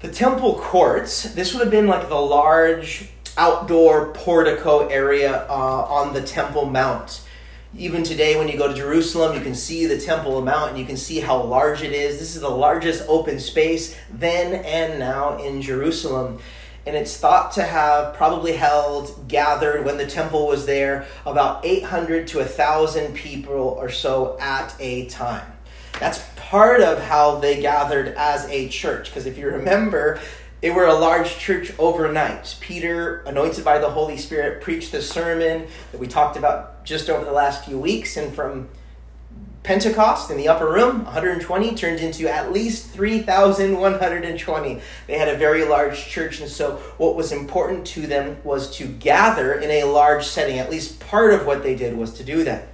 The 0.00 0.10
temple 0.10 0.58
courts, 0.58 1.34
this 1.34 1.52
would 1.52 1.60
have 1.60 1.70
been 1.70 1.86
like 1.86 2.08
the 2.08 2.14
large 2.14 3.10
outdoor 3.36 4.12
portico 4.12 4.86
area 4.88 5.46
uh, 5.48 5.52
on 5.52 6.14
the 6.14 6.22
Temple 6.22 6.66
Mount. 6.66 7.22
Even 7.76 8.04
today, 8.04 8.36
when 8.38 8.46
you 8.46 8.56
go 8.56 8.68
to 8.68 8.74
Jerusalem, 8.74 9.34
you 9.34 9.40
can 9.40 9.54
see 9.54 9.86
the 9.86 9.98
Temple 9.98 10.40
Mount 10.42 10.70
and 10.70 10.78
you 10.78 10.84
can 10.84 10.96
see 10.96 11.18
how 11.18 11.42
large 11.42 11.82
it 11.82 11.92
is. 11.92 12.20
This 12.20 12.36
is 12.36 12.40
the 12.40 12.48
largest 12.48 13.04
open 13.08 13.40
space 13.40 13.96
then 14.12 14.64
and 14.64 15.00
now 15.00 15.38
in 15.38 15.60
Jerusalem. 15.60 16.38
And 16.86 16.94
it's 16.94 17.16
thought 17.16 17.52
to 17.52 17.62
have 17.62 18.14
probably 18.14 18.52
held, 18.52 19.26
gathered 19.26 19.84
when 19.84 19.96
the 19.96 20.06
temple 20.06 20.46
was 20.46 20.66
there, 20.66 21.06
about 21.24 21.64
800 21.64 22.28
to 22.28 22.38
1,000 22.38 23.14
people 23.14 23.54
or 23.54 23.88
so 23.88 24.36
at 24.38 24.76
a 24.78 25.06
time. 25.06 25.50
That's 25.98 26.22
part 26.36 26.82
of 26.82 27.00
how 27.00 27.36
they 27.36 27.60
gathered 27.62 28.08
as 28.16 28.46
a 28.48 28.68
church. 28.68 29.08
Because 29.08 29.26
if 29.26 29.38
you 29.38 29.46
remember, 29.46 30.20
they 30.64 30.70
were 30.70 30.86
a 30.86 30.94
large 30.94 31.36
church 31.36 31.78
overnight. 31.78 32.56
Peter, 32.58 33.18
anointed 33.26 33.66
by 33.66 33.78
the 33.78 33.90
Holy 33.90 34.16
Spirit, 34.16 34.62
preached 34.62 34.92
the 34.92 35.02
sermon 35.02 35.66
that 35.92 36.00
we 36.00 36.06
talked 36.06 36.38
about 36.38 36.86
just 36.86 37.10
over 37.10 37.22
the 37.22 37.32
last 37.32 37.66
few 37.66 37.78
weeks. 37.78 38.16
And 38.16 38.34
from 38.34 38.70
Pentecost 39.62 40.30
in 40.30 40.38
the 40.38 40.48
upper 40.48 40.66
room, 40.66 41.04
120 41.04 41.74
turned 41.74 42.00
into 42.00 42.32
at 42.32 42.50
least 42.50 42.88
3,120. 42.88 44.80
They 45.06 45.18
had 45.18 45.28
a 45.28 45.36
very 45.36 45.66
large 45.66 46.06
church, 46.06 46.40
and 46.40 46.48
so 46.48 46.76
what 46.96 47.14
was 47.14 47.30
important 47.30 47.86
to 47.88 48.06
them 48.06 48.38
was 48.42 48.74
to 48.78 48.86
gather 48.86 49.52
in 49.52 49.70
a 49.70 49.84
large 49.84 50.24
setting. 50.24 50.58
At 50.58 50.70
least 50.70 50.98
part 50.98 51.34
of 51.34 51.44
what 51.44 51.62
they 51.62 51.74
did 51.74 51.94
was 51.94 52.14
to 52.14 52.24
do 52.24 52.42
that. 52.44 52.68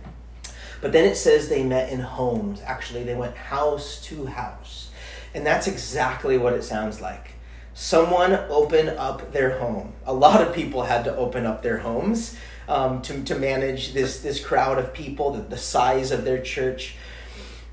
But 0.80 0.92
then 0.92 1.06
it 1.06 1.16
says 1.16 1.48
they 1.48 1.64
met 1.64 1.90
in 1.90 1.98
homes. 1.98 2.60
Actually, 2.64 3.02
they 3.02 3.16
went 3.16 3.36
house 3.36 4.00
to 4.04 4.26
house. 4.26 4.90
And 5.34 5.44
that's 5.44 5.66
exactly 5.66 6.38
what 6.38 6.52
it 6.52 6.62
sounds 6.62 7.00
like 7.00 7.34
someone 7.80 8.34
open 8.50 8.90
up 8.90 9.32
their 9.32 9.58
home. 9.58 9.90
A 10.04 10.12
lot 10.12 10.46
of 10.46 10.54
people 10.54 10.82
had 10.82 11.02
to 11.04 11.16
open 11.16 11.46
up 11.46 11.62
their 11.62 11.78
homes 11.78 12.36
um, 12.68 13.00
to, 13.00 13.22
to 13.24 13.34
manage 13.34 13.94
this, 13.94 14.20
this 14.20 14.38
crowd 14.38 14.78
of 14.78 14.92
people, 14.92 15.30
the, 15.30 15.40
the 15.40 15.56
size 15.56 16.10
of 16.10 16.26
their 16.26 16.42
church. 16.42 16.96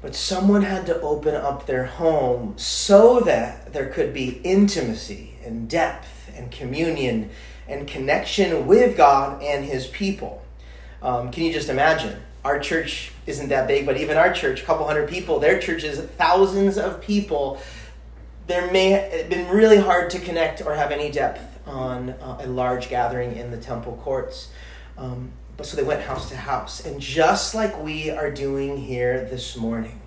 But 0.01 0.15
someone 0.15 0.61
had 0.61 0.85
to 0.85 1.01
open 1.01 1.35
up 1.35 1.65
their 1.65 1.87
home 1.87 2.53
so 2.57 3.19
that 3.21 3.73
there 3.73 3.89
could 3.89 4.13
be 4.13 4.39
intimacy 4.45 5.33
and 5.43 5.69
depth 5.69 6.31
and 6.37 6.51
communion 6.51 7.29
and 7.67 7.85
connection 7.85 8.65
with 8.65 8.95
God 8.95 9.43
and 9.43 9.65
His 9.65 9.87
people. 9.87 10.41
Um, 11.01 11.31
can 11.31 11.43
you 11.43 11.51
just 11.51 11.67
imagine? 11.67 12.21
Our 12.45 12.59
church 12.59 13.11
isn't 13.25 13.49
that 13.49 13.67
big, 13.67 13.85
but 13.85 13.97
even 13.97 14.15
our 14.15 14.31
church, 14.31 14.61
a 14.61 14.65
couple 14.65 14.87
hundred 14.87 15.09
people, 15.09 15.39
their 15.39 15.59
church 15.59 15.83
is 15.83 15.99
thousands 15.99 16.77
of 16.77 17.01
people 17.01 17.59
there 18.47 18.71
may 18.71 18.91
have 18.91 19.29
been 19.29 19.49
really 19.49 19.77
hard 19.77 20.09
to 20.11 20.19
connect 20.19 20.61
or 20.65 20.73
have 20.73 20.91
any 20.91 21.11
depth 21.11 21.59
on 21.67 22.11
uh, 22.11 22.37
a 22.41 22.47
large 22.47 22.89
gathering 22.89 23.35
in 23.35 23.51
the 23.51 23.57
temple 23.57 23.99
courts. 24.03 24.49
Um, 24.97 25.31
but 25.57 25.65
so 25.65 25.75
they 25.75 25.83
went 25.83 26.01
house 26.01 26.29
to 26.29 26.37
house. 26.37 26.85
And 26.85 27.01
just 27.01 27.53
like 27.53 27.83
we 27.83 28.09
are 28.09 28.31
doing 28.31 28.77
here 28.77 29.25
this 29.25 29.57
morning, 29.57 30.01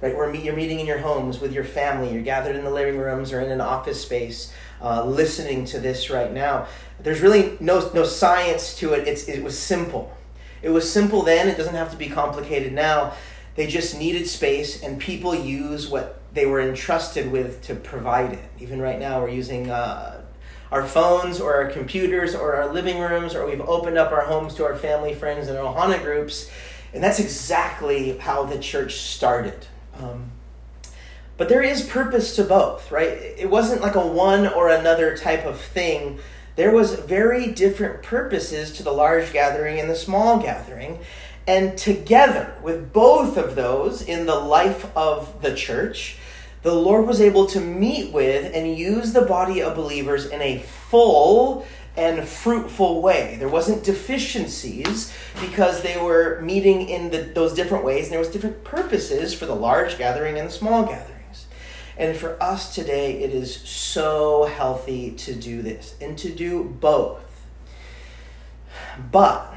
right? 0.00 0.16
Where 0.16 0.34
you're 0.34 0.56
meeting 0.56 0.80
in 0.80 0.86
your 0.86 0.98
homes 0.98 1.38
with 1.38 1.52
your 1.52 1.64
family, 1.64 2.12
you're 2.12 2.22
gathered 2.22 2.56
in 2.56 2.64
the 2.64 2.70
living 2.70 2.98
rooms 2.98 3.32
or 3.32 3.40
in 3.40 3.50
an 3.50 3.60
office 3.60 4.02
space, 4.02 4.52
uh, 4.82 5.04
listening 5.04 5.64
to 5.66 5.78
this 5.78 6.10
right 6.10 6.32
now. 6.32 6.66
There's 6.98 7.20
really 7.20 7.56
no, 7.60 7.90
no 7.92 8.04
science 8.04 8.74
to 8.78 8.94
it. 8.94 9.06
It's, 9.06 9.28
it 9.28 9.44
was 9.44 9.56
simple. 9.56 10.16
It 10.62 10.70
was 10.70 10.90
simple 10.90 11.22
then, 11.22 11.48
it 11.48 11.56
doesn't 11.56 11.74
have 11.74 11.92
to 11.92 11.96
be 11.96 12.08
complicated 12.08 12.72
now. 12.72 13.12
They 13.54 13.66
just 13.66 13.98
needed 13.98 14.26
space, 14.26 14.82
and 14.82 14.98
people 14.98 15.34
use 15.34 15.88
what 15.88 16.15
they 16.36 16.46
were 16.46 16.60
entrusted 16.60 17.32
with 17.32 17.62
to 17.62 17.74
provide 17.74 18.34
it. 18.34 18.44
Even 18.60 18.80
right 18.80 19.00
now, 19.00 19.20
we're 19.22 19.30
using 19.30 19.70
uh, 19.70 20.22
our 20.70 20.86
phones 20.86 21.40
or 21.40 21.54
our 21.54 21.70
computers 21.70 22.34
or 22.34 22.54
our 22.54 22.72
living 22.72 23.00
rooms, 23.00 23.34
or 23.34 23.46
we've 23.46 23.62
opened 23.62 23.96
up 23.96 24.12
our 24.12 24.26
homes 24.26 24.54
to 24.54 24.64
our 24.64 24.76
family, 24.76 25.14
friends, 25.14 25.48
and 25.48 25.56
our 25.56 25.74
Ohana 25.74 26.00
groups. 26.02 26.50
And 26.92 27.02
that's 27.02 27.18
exactly 27.18 28.18
how 28.18 28.44
the 28.44 28.58
church 28.58 28.96
started. 28.96 29.66
Um, 29.94 30.30
but 31.38 31.48
there 31.48 31.62
is 31.62 31.82
purpose 31.82 32.36
to 32.36 32.44
both, 32.44 32.92
right? 32.92 33.08
It 33.08 33.48
wasn't 33.48 33.80
like 33.80 33.94
a 33.94 34.06
one 34.06 34.46
or 34.46 34.68
another 34.68 35.16
type 35.16 35.46
of 35.46 35.58
thing. 35.58 36.18
There 36.56 36.70
was 36.70 36.94
very 36.94 37.50
different 37.52 38.02
purposes 38.02 38.72
to 38.72 38.82
the 38.82 38.92
large 38.92 39.32
gathering 39.32 39.80
and 39.80 39.88
the 39.88 39.96
small 39.96 40.38
gathering. 40.38 40.98
And 41.46 41.78
together 41.78 42.54
with 42.62 42.92
both 42.92 43.38
of 43.38 43.54
those 43.54 44.02
in 44.02 44.26
the 44.26 44.34
life 44.34 44.94
of 44.96 45.42
the 45.42 45.54
church, 45.54 46.18
the 46.66 46.74
Lord 46.74 47.06
was 47.06 47.20
able 47.20 47.46
to 47.46 47.60
meet 47.60 48.12
with 48.12 48.52
and 48.52 48.76
use 48.76 49.12
the 49.12 49.22
body 49.22 49.62
of 49.62 49.76
believers 49.76 50.26
in 50.26 50.42
a 50.42 50.58
full 50.58 51.64
and 51.96 52.26
fruitful 52.26 53.00
way. 53.00 53.36
There 53.38 53.48
wasn't 53.48 53.84
deficiencies 53.84 55.14
because 55.40 55.82
they 55.82 55.96
were 55.96 56.40
meeting 56.40 56.88
in 56.88 57.10
the, 57.10 57.18
those 57.18 57.54
different 57.54 57.84
ways, 57.84 58.06
and 58.06 58.12
there 58.12 58.18
was 58.18 58.30
different 58.30 58.64
purposes 58.64 59.32
for 59.32 59.46
the 59.46 59.54
large 59.54 59.96
gathering 59.96 60.38
and 60.38 60.48
the 60.48 60.52
small 60.52 60.84
gatherings. 60.84 61.46
And 61.96 62.16
for 62.16 62.36
us 62.42 62.74
today, 62.74 63.22
it 63.22 63.30
is 63.30 63.54
so 63.54 64.46
healthy 64.46 65.12
to 65.12 65.36
do 65.36 65.62
this 65.62 65.94
and 66.00 66.18
to 66.18 66.34
do 66.34 66.64
both. 66.64 67.46
But 69.12 69.54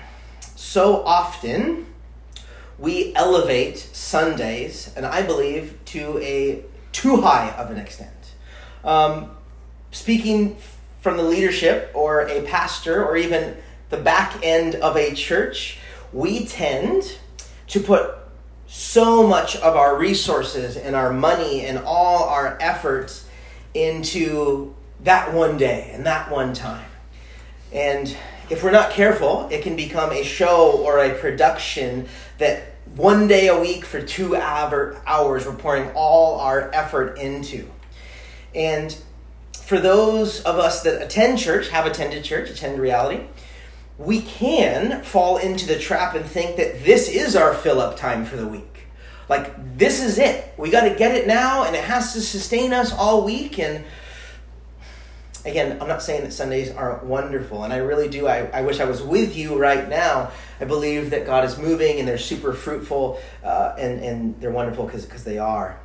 so 0.56 1.04
often 1.06 1.88
we 2.78 3.16
elevate 3.16 3.80
Sundays, 3.80 4.94
and 4.96 5.08
I 5.08 5.24
believe 5.24 5.80
to 5.86 6.20
a 6.20 6.66
too 7.00 7.22
high 7.22 7.52
of 7.52 7.72
an 7.72 7.78
extent. 7.78 8.34
Um, 8.84 9.32
speaking 9.92 10.58
from 11.00 11.16
the 11.16 11.24
leadership 11.24 11.92
or 11.94 12.28
a 12.28 12.42
pastor 12.42 13.06
or 13.06 13.16
even 13.16 13.56
the 13.90 13.98
back 13.98 14.38
end 14.44 14.76
of 14.76 14.98
a 14.98 15.14
church, 15.14 15.78
we 16.12 16.46
tend 16.46 17.18
to 17.68 17.80
put 17.80 18.16
so 18.68 19.26
much 19.26 19.56
of 19.56 19.78
our 19.78 19.98
resources 19.98 20.76
and 20.76 20.94
our 20.94 21.14
money 21.14 21.66
and 21.66 21.78
all 21.80 22.26
our 22.26 22.58
efforts 22.60 23.26
into 23.74 24.76
that 25.04 25.34
one 25.34 25.58
day 25.58 25.92
and 25.94 26.06
that 26.06 26.30
one 26.30 26.54
time. 26.54 26.90
And 27.72 28.16
if 28.50 28.62
we're 28.62 28.72
not 28.72 28.92
careful, 28.92 29.48
it 29.50 29.62
can 29.62 29.78
become 29.78 30.12
a 30.12 30.24
show 30.24 30.72
or 30.84 31.00
a 31.00 31.18
production 31.18 32.10
that 32.40 32.64
one 32.96 33.28
day 33.28 33.48
a 33.48 33.60
week 33.60 33.86
for 33.86 34.02
two 34.02 34.36
hours 34.36 35.46
we're 35.46 35.56
pouring 35.56 35.92
all 35.96 36.40
our 36.40 36.70
effort 36.74 37.18
into. 37.18 37.70
And 38.54 38.96
for 39.54 39.80
those 39.80 40.42
of 40.42 40.58
us 40.58 40.82
that 40.84 41.02
attend 41.02 41.38
church, 41.38 41.70
have 41.70 41.86
attended 41.86 42.24
church, 42.24 42.50
attend 42.50 42.80
reality, 42.80 43.24
we 43.98 44.22
can 44.22 45.04
fall 45.04 45.38
into 45.38 45.68
the 45.68 45.78
trap 45.78 46.16
and 46.16 46.26
think 46.26 46.58
that 46.58 46.84
this 46.84 47.10
is 47.10 47.36
our 47.36 47.54
fill 47.54 47.80
up 47.80 47.98
time 47.98 48.26
for 48.26 48.38
the 48.38 48.48
week. 48.48 48.88
Like, 49.28 49.78
this 49.78 50.02
is 50.02 50.18
it. 50.18 50.54
We 50.58 50.72
got 50.72 50.90
to 50.90 50.96
get 50.96 51.14
it 51.14 51.28
now, 51.28 51.66
and 51.66 51.76
it 51.76 51.84
has 51.84 52.14
to 52.14 52.22
sustain 52.22 52.74
us 52.74 52.92
all 52.92 53.24
week. 53.24 53.60
And 53.60 53.86
again, 55.50 55.78
I'm 55.82 55.88
not 55.88 56.02
saying 56.02 56.24
that 56.24 56.32
Sundays 56.32 56.72
aren't 56.72 57.04
wonderful, 57.04 57.64
and 57.64 57.74
I 57.74 57.78
really 57.78 58.08
do. 58.08 58.28
I, 58.28 58.46
I 58.48 58.62
wish 58.62 58.80
I 58.80 58.86
was 58.86 59.02
with 59.02 59.36
you 59.36 59.58
right 59.58 59.88
now. 59.90 60.32
I 60.60 60.66
believe 60.66 61.10
that 61.10 61.26
God 61.26 61.44
is 61.46 61.58
moving, 61.58 62.00
and 62.00 62.08
they're 62.08 62.18
super 62.18 62.54
fruitful, 62.54 63.20
uh, 63.44 63.76
and, 63.78 64.00
and 64.04 64.40
they're 64.40 64.52
wonderful 64.52 64.86
because 64.86 65.24
they 65.24 65.38
are. 65.38 65.80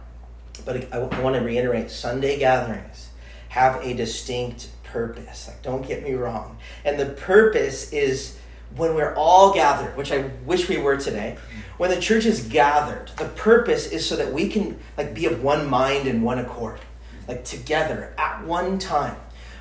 But 0.64 0.92
I, 0.92 0.98
I 0.98 1.20
want 1.20 1.36
to 1.36 1.42
reiterate 1.42 1.90
Sunday 1.90 2.38
gatherings 2.38 3.08
have 3.54 3.84
a 3.84 3.94
distinct 3.94 4.68
purpose. 4.82 5.46
Like, 5.46 5.62
don't 5.62 5.86
get 5.86 6.02
me 6.02 6.14
wrong. 6.14 6.58
And 6.84 6.98
the 6.98 7.06
purpose 7.06 7.92
is 7.92 8.36
when 8.74 8.96
we're 8.96 9.14
all 9.14 9.54
gathered, 9.54 9.96
which 9.96 10.10
I 10.10 10.30
wish 10.44 10.68
we 10.68 10.76
were 10.78 10.96
today, 10.96 11.36
when 11.76 11.90
the 11.90 12.00
church 12.00 12.24
is 12.24 12.40
gathered, 12.48 13.12
the 13.16 13.28
purpose 13.28 13.86
is 13.86 14.04
so 14.04 14.16
that 14.16 14.32
we 14.32 14.48
can 14.48 14.78
like 14.98 15.14
be 15.14 15.26
of 15.26 15.42
one 15.42 15.70
mind 15.70 16.08
and 16.08 16.24
one 16.24 16.40
accord, 16.40 16.80
like 17.28 17.44
together 17.44 18.12
at 18.18 18.44
one 18.44 18.80
time. 18.80 19.16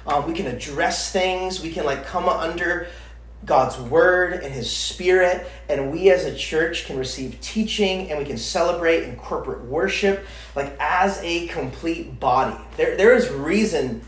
Um, 0.06 0.28
we 0.28 0.34
can 0.34 0.48
address 0.48 1.12
things. 1.12 1.62
We 1.62 1.72
can 1.72 1.86
like 1.86 2.06
come 2.06 2.28
under 2.28 2.88
God's 3.46 3.78
word 3.78 4.34
and 4.34 4.54
His 4.54 4.74
Spirit, 4.74 5.48
and 5.68 5.92
we 5.92 6.10
as 6.12 6.26
a 6.26 6.36
church 6.36 6.86
can 6.86 6.98
receive 6.98 7.39
teaching 7.42 8.10
and 8.10 8.20
we 8.20 8.26
can 8.26 8.38
celebrate 8.38 9.04
in 9.04 9.16
corporate 9.16 9.66
worship, 9.66 10.26
like 10.56 10.76
as 10.80 11.20
a 11.24 11.48
complete 11.48 12.20
body. 12.20 12.58
There, 12.78 12.96
there 12.96 13.13
is 13.13 13.30
reason 13.30 14.02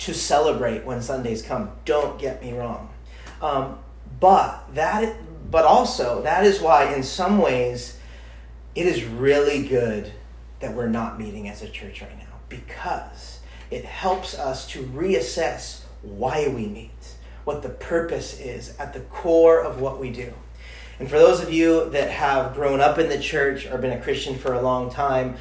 to 0.00 0.12
celebrate 0.12 0.84
when 0.84 1.00
Sundays 1.00 1.42
come. 1.42 1.70
Don't 1.84 2.18
get 2.18 2.42
me 2.42 2.52
wrong. 2.52 2.90
Um, 3.40 3.78
but 4.20 4.74
that, 4.74 5.16
but 5.50 5.64
also 5.64 6.22
that 6.22 6.44
is 6.44 6.60
why, 6.60 6.92
in 6.94 7.02
some 7.02 7.38
ways, 7.38 7.98
it 8.74 8.86
is 8.86 9.04
really 9.04 9.66
good 9.66 10.12
that 10.60 10.74
we're 10.74 10.88
not 10.88 11.18
meeting 11.18 11.48
as 11.48 11.62
a 11.62 11.68
church 11.68 12.02
right 12.02 12.18
now 12.18 12.24
because 12.48 13.31
it 13.72 13.86
helps 13.86 14.38
us 14.38 14.66
to 14.68 14.82
reassess 14.82 15.80
why 16.02 16.46
we 16.48 16.66
meet, 16.66 17.14
what 17.44 17.62
the 17.62 17.70
purpose 17.70 18.38
is 18.38 18.76
at 18.78 18.92
the 18.92 19.00
core 19.00 19.62
of 19.62 19.80
what 19.80 19.98
we 19.98 20.10
do. 20.10 20.34
And 20.98 21.08
for 21.08 21.18
those 21.18 21.42
of 21.42 21.52
you 21.52 21.88
that 21.90 22.10
have 22.10 22.54
grown 22.54 22.80
up 22.80 22.98
in 22.98 23.08
the 23.08 23.18
church 23.18 23.66
or 23.66 23.78
been 23.78 23.92
a 23.92 24.00
Christian 24.00 24.36
for 24.36 24.52
a 24.52 24.60
long 24.60 24.90
time, 24.90 25.36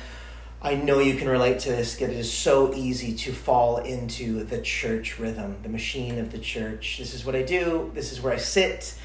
I 0.61 0.75
know 0.75 0.99
you 0.99 1.15
can 1.15 1.27
relate 1.27 1.59
to 1.59 1.69
this. 1.69 1.95
Because 1.95 2.15
it 2.15 2.19
is 2.19 2.31
so 2.31 2.73
easy 2.73 3.13
to 3.15 3.33
fall 3.33 3.77
into 3.77 4.45
the 4.45 4.61
church 4.61 5.19
rhythm, 5.19 5.57
the 5.61 5.69
machine 5.69 6.17
of 6.17 6.31
the 6.31 6.39
church. 6.39 6.97
This 6.99 7.13
is 7.13 7.25
what 7.25 7.35
I 7.35 7.41
do. 7.41 7.91
This 7.93 8.11
is 8.11 8.21
where 8.21 8.33
I 8.33 8.37
sit. 8.37 8.95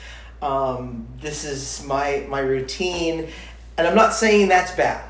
Um, 0.40 1.08
this 1.20 1.44
is 1.44 1.84
my 1.84 2.26
my 2.28 2.40
routine, 2.40 3.28
and 3.76 3.86
I'm 3.86 3.94
not 3.94 4.12
saying 4.12 4.48
that's 4.48 4.70
bad, 4.72 5.02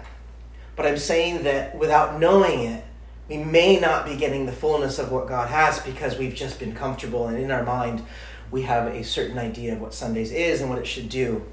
but 0.77 0.87
I'm 0.87 0.97
saying 0.97 1.43
that 1.43 1.77
without 1.77 2.21
knowing 2.21 2.61
it, 2.61 2.85
we 3.29 3.39
may 3.39 3.79
not 3.81 4.07
be 4.07 4.17
getting 4.17 4.47
the 4.47 4.53
fullness 4.53 4.99
of 4.99 5.11
what 5.11 5.27
God 5.27 5.49
has 5.49 5.81
because 5.81 6.17
we've 6.17 6.35
just 6.35 6.59
been 6.59 6.75
comfortable 6.75 7.27
and 7.27 7.39
in 7.39 7.51
our 7.51 7.65
mind 7.65 8.03
we 8.51 8.63
have 8.63 8.87
a 8.87 9.03
certain 9.03 9.39
idea 9.39 9.73
of 9.73 9.81
what 9.81 9.93
Sundays 9.93 10.31
is 10.31 10.61
and 10.61 10.71
what 10.71 10.79
it 10.79 10.87
should 10.87 11.09
do. 11.09 11.45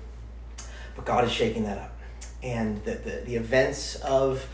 But 0.95 1.05
God 1.05 1.25
is 1.25 1.31
shaking 1.31 1.63
that 1.63 1.79
up, 1.79 1.97
and 2.43 2.83
the 2.85 2.91
the, 2.91 3.21
the 3.25 3.35
events 3.35 3.95
of 3.95 4.47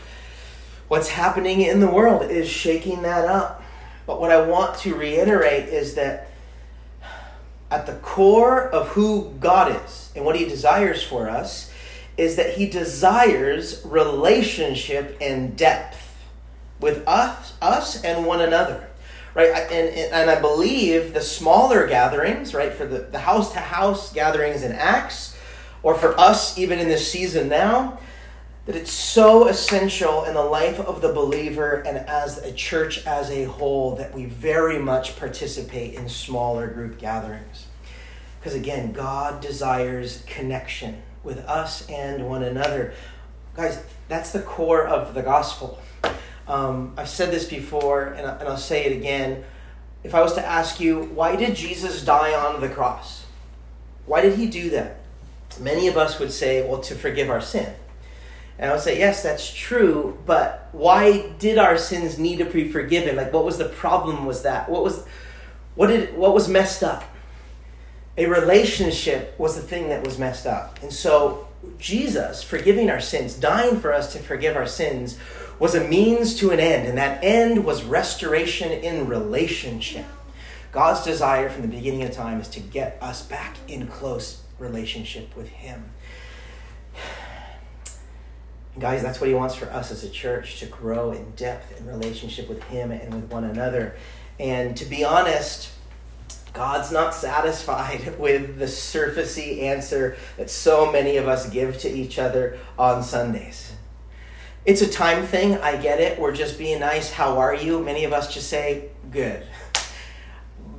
what's 0.88 1.10
happening 1.10 1.60
in 1.60 1.80
the 1.80 1.86
world 1.86 2.30
is 2.30 2.48
shaking 2.48 3.02
that 3.02 3.26
up. 3.26 3.62
But 4.06 4.20
what 4.20 4.30
I 4.30 4.40
want 4.40 4.78
to 4.78 4.94
reiterate 4.94 5.68
is 5.68 5.94
that 5.94 6.30
at 7.70 7.86
the 7.86 7.92
core 7.94 8.68
of 8.70 8.88
who 8.88 9.34
God 9.38 9.80
is 9.84 10.10
and 10.16 10.24
what 10.24 10.36
He 10.36 10.46
desires 10.46 11.02
for 11.02 11.28
us 11.28 11.72
is 12.16 12.36
that 12.36 12.54
He 12.54 12.66
desires 12.66 13.82
relationship 13.84 15.16
and 15.20 15.56
depth 15.56 15.99
with 16.80 17.06
us, 17.06 17.54
us 17.60 18.02
and 18.02 18.26
one 18.26 18.40
another. 18.40 18.86
Right, 19.32 19.50
and, 19.50 20.12
and 20.12 20.28
I 20.28 20.40
believe 20.40 21.14
the 21.14 21.20
smaller 21.20 21.86
gatherings, 21.86 22.52
right, 22.52 22.72
for 22.72 22.84
the, 22.84 22.98
the 22.98 23.20
house 23.20 23.52
to 23.52 23.60
house 23.60 24.12
gatherings 24.12 24.64
in 24.64 24.72
Acts, 24.72 25.36
or 25.84 25.94
for 25.94 26.18
us 26.18 26.58
even 26.58 26.80
in 26.80 26.88
this 26.88 27.10
season 27.10 27.48
now, 27.48 28.00
that 28.66 28.74
it's 28.74 28.92
so 28.92 29.46
essential 29.46 30.24
in 30.24 30.34
the 30.34 30.42
life 30.42 30.80
of 30.80 31.00
the 31.00 31.12
believer 31.12 31.82
and 31.86 31.96
as 31.96 32.38
a 32.38 32.52
church 32.52 33.06
as 33.06 33.30
a 33.30 33.44
whole 33.44 33.96
that 33.96 34.12
we 34.12 34.24
very 34.24 34.78
much 34.78 35.16
participate 35.16 35.94
in 35.94 36.08
smaller 36.08 36.66
group 36.66 36.98
gatherings. 36.98 37.66
Because 38.38 38.54
again, 38.54 38.92
God 38.92 39.40
desires 39.40 40.24
connection 40.26 41.02
with 41.22 41.38
us 41.40 41.88
and 41.88 42.28
one 42.28 42.42
another. 42.42 42.94
Guys, 43.54 43.82
that's 44.08 44.32
the 44.32 44.40
core 44.40 44.86
of 44.86 45.14
the 45.14 45.22
gospel. 45.22 45.78
Um, 46.48 46.94
I've 46.96 47.08
said 47.08 47.30
this 47.30 47.44
before 47.44 48.04
and, 48.04 48.26
and 48.26 48.48
I'll 48.48 48.56
say 48.56 48.84
it 48.84 48.96
again. 48.96 49.44
If 50.02 50.14
I 50.14 50.22
was 50.22 50.34
to 50.34 50.44
ask 50.44 50.80
you, 50.80 51.04
why 51.14 51.36
did 51.36 51.54
Jesus 51.54 52.04
die 52.04 52.32
on 52.34 52.60
the 52.60 52.68
cross? 52.68 53.26
Why 54.06 54.22
did 54.22 54.38
he 54.38 54.46
do 54.46 54.70
that? 54.70 55.00
Many 55.60 55.88
of 55.88 55.96
us 55.96 56.18
would 56.18 56.32
say, 56.32 56.66
well, 56.66 56.80
to 56.80 56.94
forgive 56.94 57.28
our 57.28 57.40
sin. 57.40 57.74
And 58.60 58.70
I 58.70 58.74
would 58.74 58.82
say, 58.82 58.98
yes, 58.98 59.22
that's 59.22 59.52
true, 59.52 60.18
but 60.26 60.68
why 60.72 61.30
did 61.38 61.56
our 61.56 61.78
sins 61.78 62.18
need 62.18 62.40
to 62.40 62.44
be 62.44 62.70
forgiven? 62.70 63.16
Like, 63.16 63.32
what 63.32 63.44
was 63.44 63.56
the 63.56 63.64
problem? 63.64 64.26
Was 64.26 64.42
that 64.42 64.68
what 64.68 64.84
was 64.84 65.06
what 65.76 65.86
did 65.86 66.14
what 66.14 66.34
was 66.34 66.46
messed 66.46 66.82
up? 66.82 67.02
A 68.18 68.26
relationship 68.26 69.34
was 69.38 69.56
the 69.56 69.62
thing 69.62 69.88
that 69.88 70.04
was 70.04 70.18
messed 70.18 70.46
up, 70.46 70.78
and 70.82 70.92
so 70.92 71.48
Jesus 71.78 72.42
forgiving 72.42 72.90
our 72.90 73.00
sins, 73.00 73.34
dying 73.34 73.80
for 73.80 73.94
us 73.94 74.12
to 74.12 74.18
forgive 74.18 74.56
our 74.56 74.66
sins, 74.66 75.16
was 75.60 75.76
a 75.76 75.86
means 75.86 76.34
to 76.36 76.50
an 76.50 76.58
end, 76.58 76.88
and 76.88 76.98
that 76.98 77.22
end 77.22 77.64
was 77.64 77.84
restoration 77.84 78.72
in 78.72 79.06
relationship. 79.06 80.06
God's 80.72 81.04
desire 81.04 81.48
from 81.48 81.62
the 81.62 81.68
beginning 81.68 82.02
of 82.02 82.12
time 82.12 82.40
is 82.40 82.48
to 82.48 82.60
get 82.60 82.98
us 83.00 83.22
back 83.22 83.56
in 83.68 83.86
close 83.86 84.42
relationship 84.58 85.36
with 85.36 85.48
Him. 85.48 85.90
Guys, 88.78 89.02
that's 89.02 89.20
what 89.20 89.28
he 89.28 89.34
wants 89.34 89.54
for 89.54 89.66
us 89.66 89.90
as 89.90 90.04
a 90.04 90.08
church 90.08 90.60
to 90.60 90.66
grow 90.66 91.10
in 91.10 91.32
depth 91.32 91.78
in 91.78 91.86
relationship 91.86 92.48
with 92.48 92.62
him 92.64 92.92
and 92.92 93.12
with 93.12 93.30
one 93.30 93.42
another. 93.42 93.96
And 94.38 94.76
to 94.76 94.84
be 94.84 95.04
honest, 95.04 95.70
God's 96.52 96.92
not 96.92 97.12
satisfied 97.12 98.16
with 98.18 98.58
the 98.58 98.66
surfacey 98.66 99.62
answer 99.62 100.16
that 100.36 100.50
so 100.50 100.90
many 100.90 101.16
of 101.16 101.26
us 101.26 101.50
give 101.50 101.78
to 101.78 101.90
each 101.90 102.18
other 102.18 102.58
on 102.78 103.02
Sundays. 103.02 103.72
It's 104.66 104.82
a 104.82 104.88
time 104.88 105.24
thing, 105.24 105.56
I 105.56 105.78
get 105.78 106.00
it. 106.00 106.20
We're 106.20 106.34
just 106.34 106.58
being 106.58 106.80
nice. 106.80 107.10
How 107.10 107.38
are 107.38 107.54
you? 107.54 107.82
Many 107.82 108.04
of 108.04 108.12
us 108.12 108.32
just 108.32 108.50
say, 108.50 108.90
good. 109.10 109.42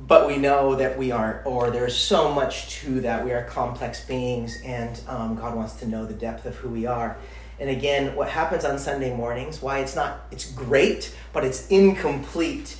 But 0.06 0.28
we 0.28 0.36
know 0.36 0.76
that 0.76 0.96
we 0.96 1.10
aren't, 1.10 1.44
or 1.44 1.70
there's 1.70 1.96
so 1.96 2.30
much 2.30 2.76
to 2.76 3.00
that. 3.00 3.24
We 3.24 3.32
are 3.32 3.42
complex 3.42 4.04
beings, 4.04 4.62
and 4.64 5.00
um, 5.08 5.34
God 5.34 5.56
wants 5.56 5.72
to 5.74 5.88
know 5.88 6.06
the 6.06 6.14
depth 6.14 6.46
of 6.46 6.54
who 6.54 6.68
we 6.68 6.86
are. 6.86 7.16
And 7.58 7.70
again, 7.70 8.14
what 8.14 8.28
happens 8.28 8.64
on 8.64 8.78
Sunday 8.78 9.12
mornings, 9.16 9.60
why 9.60 9.80
it's 9.80 9.96
not, 9.96 10.26
it's 10.30 10.48
great, 10.52 11.12
but 11.32 11.44
it's 11.44 11.66
incomplete, 11.66 12.76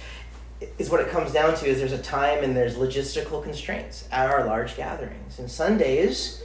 is 0.78 0.88
what 0.88 1.00
it 1.00 1.08
comes 1.08 1.32
down 1.32 1.56
to 1.56 1.66
is 1.66 1.78
there's 1.78 1.90
a 1.90 1.98
time 1.98 2.44
and 2.44 2.54
there's 2.54 2.76
logistical 2.76 3.42
constraints 3.42 4.06
at 4.12 4.30
our 4.30 4.46
large 4.46 4.76
gatherings. 4.76 5.40
And 5.40 5.50
Sundays, 5.50 6.44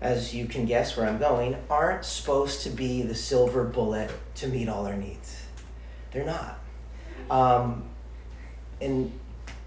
as 0.00 0.34
you 0.34 0.46
can 0.46 0.66
guess 0.66 0.96
where 0.96 1.06
I'm 1.06 1.18
going, 1.18 1.56
aren't 1.70 2.04
supposed 2.04 2.62
to 2.62 2.70
be 2.70 3.02
the 3.02 3.14
silver 3.14 3.64
bullet 3.64 4.10
to 4.36 4.48
meet 4.48 4.68
all 4.68 4.86
our 4.86 4.96
needs. 4.96 5.42
They're 6.12 6.24
not. 6.24 6.58
Um, 7.30 7.84
and 8.80 9.12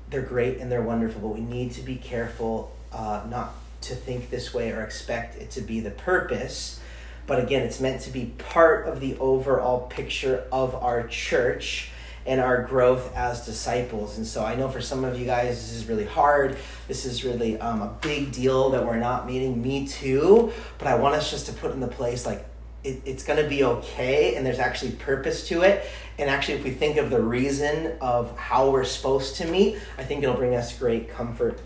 they're 0.10 0.22
great 0.22 0.60
and 0.60 0.72
they're 0.72 0.82
wonderful, 0.82 1.22
but 1.22 1.30
we 1.30 1.42
need 1.42 1.72
to 1.74 1.82
be 1.82 1.96
careful 1.96 2.76
uh, 2.92 3.24
not 3.30 3.54
to 3.82 3.96
think 3.96 4.30
this 4.30 4.54
way 4.54 4.72
or 4.72 4.82
expect 4.82 5.36
it 5.36 5.52
to 5.52 5.62
be 5.62 5.80
the 5.80 5.92
purpose 5.92 6.80
but 7.28 7.44
again, 7.44 7.64
it's 7.64 7.82
meant 7.82 8.02
to 8.04 8.10
be 8.10 8.34
part 8.38 8.88
of 8.88 9.02
the 9.02 9.18
overall 9.20 9.82
picture 9.82 10.46
of 10.50 10.74
our 10.74 11.06
church 11.08 11.92
and 12.28 12.42
our 12.42 12.62
growth 12.64 13.16
as 13.16 13.46
disciples. 13.46 14.18
And 14.18 14.28
so 14.28 14.44
I 14.46 14.56
know 14.56 14.68
for 14.68 14.82
some 14.82 15.06
of 15.06 15.18
you 15.18 15.26
guys, 15.26 15.56
this 15.56 15.74
is 15.74 15.88
really 15.88 16.06
hard. 16.06 16.58
This 16.88 17.06
is 17.06 17.24
really 17.24 17.58
um, 17.60 17.82
a 17.82 17.98
big 18.02 18.34
deal 18.34 18.70
that 18.72 18.86
we're 18.86 19.00
not 19.00 19.26
meeting. 19.26 19.62
Me 19.64 19.88
too. 19.88 20.52
But 20.78 20.88
I 20.90 20.96
want 20.96 21.16
us 21.16 21.32
just 21.32 21.46
to 21.48 21.54
put 21.54 21.72
in 21.72 21.80
the 21.80 21.88
place 21.88 22.26
like 22.26 22.46
it, 22.84 23.02
it's 23.06 23.24
going 23.24 23.42
to 23.42 23.50
be 23.50 23.64
okay 23.64 24.36
and 24.36 24.46
there's 24.46 24.60
actually 24.60 24.92
purpose 24.92 25.48
to 25.48 25.62
it. 25.62 25.88
And 26.20 26.30
actually, 26.30 26.56
if 26.56 26.66
we 26.66 26.72
think 26.72 26.98
of 26.98 27.10
the 27.10 27.22
reason 27.22 27.94
of 28.02 28.38
how 28.38 28.72
we're 28.72 28.84
supposed 28.84 29.38
to 29.38 29.48
meet, 29.48 29.78
I 29.98 30.04
think 30.04 30.22
it'll 30.22 30.36
bring 30.36 30.56
us 30.56 30.78
great 30.78 31.10
comfort. 31.10 31.62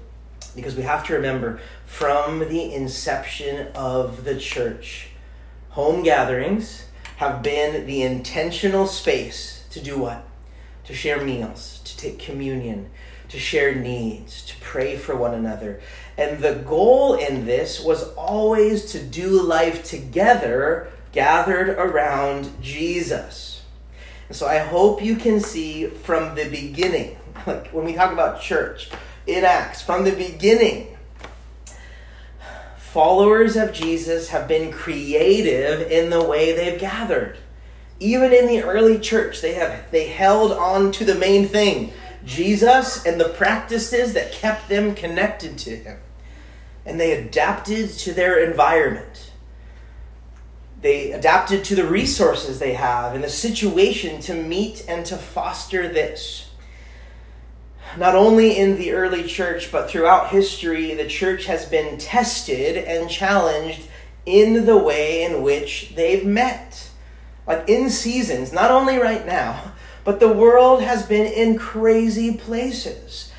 Because 0.56 0.76
we 0.76 0.84
have 0.84 1.06
to 1.08 1.14
remember 1.14 1.60
from 1.86 2.40
the 2.40 2.74
inception 2.74 3.70
of 3.74 4.26
the 4.26 4.38
church, 4.38 5.08
home 5.70 6.04
gatherings 6.04 6.86
have 7.16 7.42
been 7.42 7.88
the 7.88 8.02
intentional 8.04 8.86
space 8.86 9.64
to 9.72 9.82
do 9.82 9.98
what? 9.98 10.28
To 10.92 10.98
share 10.98 11.24
meals, 11.24 11.80
to 11.86 11.96
take 11.96 12.20
communion, 12.20 12.90
to 13.30 13.40
share 13.40 13.74
needs, 13.74 14.46
to 14.48 14.58
pray 14.60 14.98
for 14.98 15.16
one 15.16 15.34
another. 15.34 15.80
And 16.18 16.40
the 16.40 16.56
goal 16.56 17.14
in 17.14 17.46
this 17.46 17.80
was 17.82 18.10
always 18.16 18.92
to 18.92 19.02
do 19.02 19.42
life 19.42 19.86
together 19.86 20.92
gathered 21.14 21.70
around 21.70 22.62
Jesus. 22.62 23.62
And 24.28 24.36
so 24.36 24.46
I 24.46 24.58
hope 24.58 25.02
you 25.02 25.16
can 25.16 25.40
see 25.40 25.88
from 25.88 26.36
the 26.36 26.50
beginning, 26.50 27.16
like 27.48 27.70
when 27.70 27.86
we 27.86 27.94
talk 27.94 28.12
about 28.12 28.42
church 28.42 28.90
in 29.26 29.46
Acts, 29.46 29.82
from 29.82 30.04
the 30.04 30.12
beginning, 30.12 30.98
followers 32.76 33.56
of 33.56 33.72
Jesus 33.72 34.28
have 34.28 34.46
been 34.46 34.74
creative 34.74 35.90
in 35.90 36.10
the 36.10 36.22
way 36.22 36.52
they've 36.52 36.78
gathered. 36.78 37.38
Even 38.02 38.34
in 38.34 38.48
the 38.48 38.64
early 38.64 38.98
church, 38.98 39.42
they 39.42 39.54
have 39.54 39.92
they 39.92 40.08
held 40.08 40.52
on 40.52 40.92
to 40.94 41.06
the 41.06 41.14
main 41.14 41.48
thing, 41.48 41.94
Jesus 42.26 43.06
and 43.06 43.22
the 43.22 43.30
practices 43.30 44.14
that 44.14 44.32
kept 44.32 44.70
them 44.70 44.96
connected 44.96 45.60
to 45.60 45.76
him. 45.76 46.00
And 46.84 47.00
they 47.00 47.12
adapted 47.12 47.92
to 47.92 48.12
their 48.12 48.44
environment. 48.44 49.32
They 50.82 51.12
adapted 51.12 51.64
to 51.66 51.76
the 51.76 51.86
resources 51.86 52.58
they 52.58 52.74
have 52.74 53.14
and 53.14 53.24
the 53.24 53.30
situation 53.30 54.20
to 54.22 54.34
meet 54.34 54.84
and 54.88 55.06
to 55.06 55.16
foster 55.16 55.88
this. 55.88 56.50
Not 58.00 58.16
only 58.16 58.58
in 58.58 58.80
the 58.80 58.94
early 58.94 59.26
church, 59.26 59.72
but 59.72 59.92
throughout 59.92 60.30
history, 60.30 60.96
the 60.96 61.08
church 61.08 61.46
has 61.46 61.66
been 61.66 62.00
tested 62.00 62.78
and 62.78 63.12
challenged 63.12 63.84
in 64.26 64.66
the 64.66 64.78
way 64.78 65.22
in 65.22 65.44
which 65.44 65.94
they've 65.96 66.26
met. 66.26 66.88
Like 67.48 67.68
in 67.68 67.90
seasons, 67.90 68.54
not 68.54 68.72
only 68.72 68.98
right 68.98 69.26
now, 69.26 69.74
but 70.04 70.20
the 70.20 70.32
world 70.32 70.82
has 70.82 71.06
been 71.06 71.32
in 71.32 71.58
crazy 71.58 72.36
places. 72.36 73.32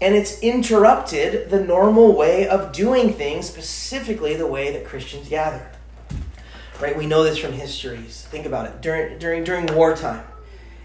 And 0.00 0.14
it's 0.14 0.40
interrupted 0.40 1.50
the 1.50 1.62
normal 1.62 2.16
way 2.16 2.48
of 2.48 2.72
doing 2.72 3.12
things, 3.12 3.48
specifically 3.48 4.34
the 4.34 4.46
way 4.46 4.72
that 4.72 4.84
Christians 4.84 5.28
gather 5.28 5.72
right? 6.82 6.96
We 6.96 7.06
know 7.06 7.22
this 7.22 7.38
from 7.38 7.52
histories. 7.52 8.26
Think 8.30 8.44
about 8.44 8.66
it. 8.66 8.82
During, 8.82 9.18
during, 9.18 9.44
during 9.44 9.66
wartime, 9.66 10.24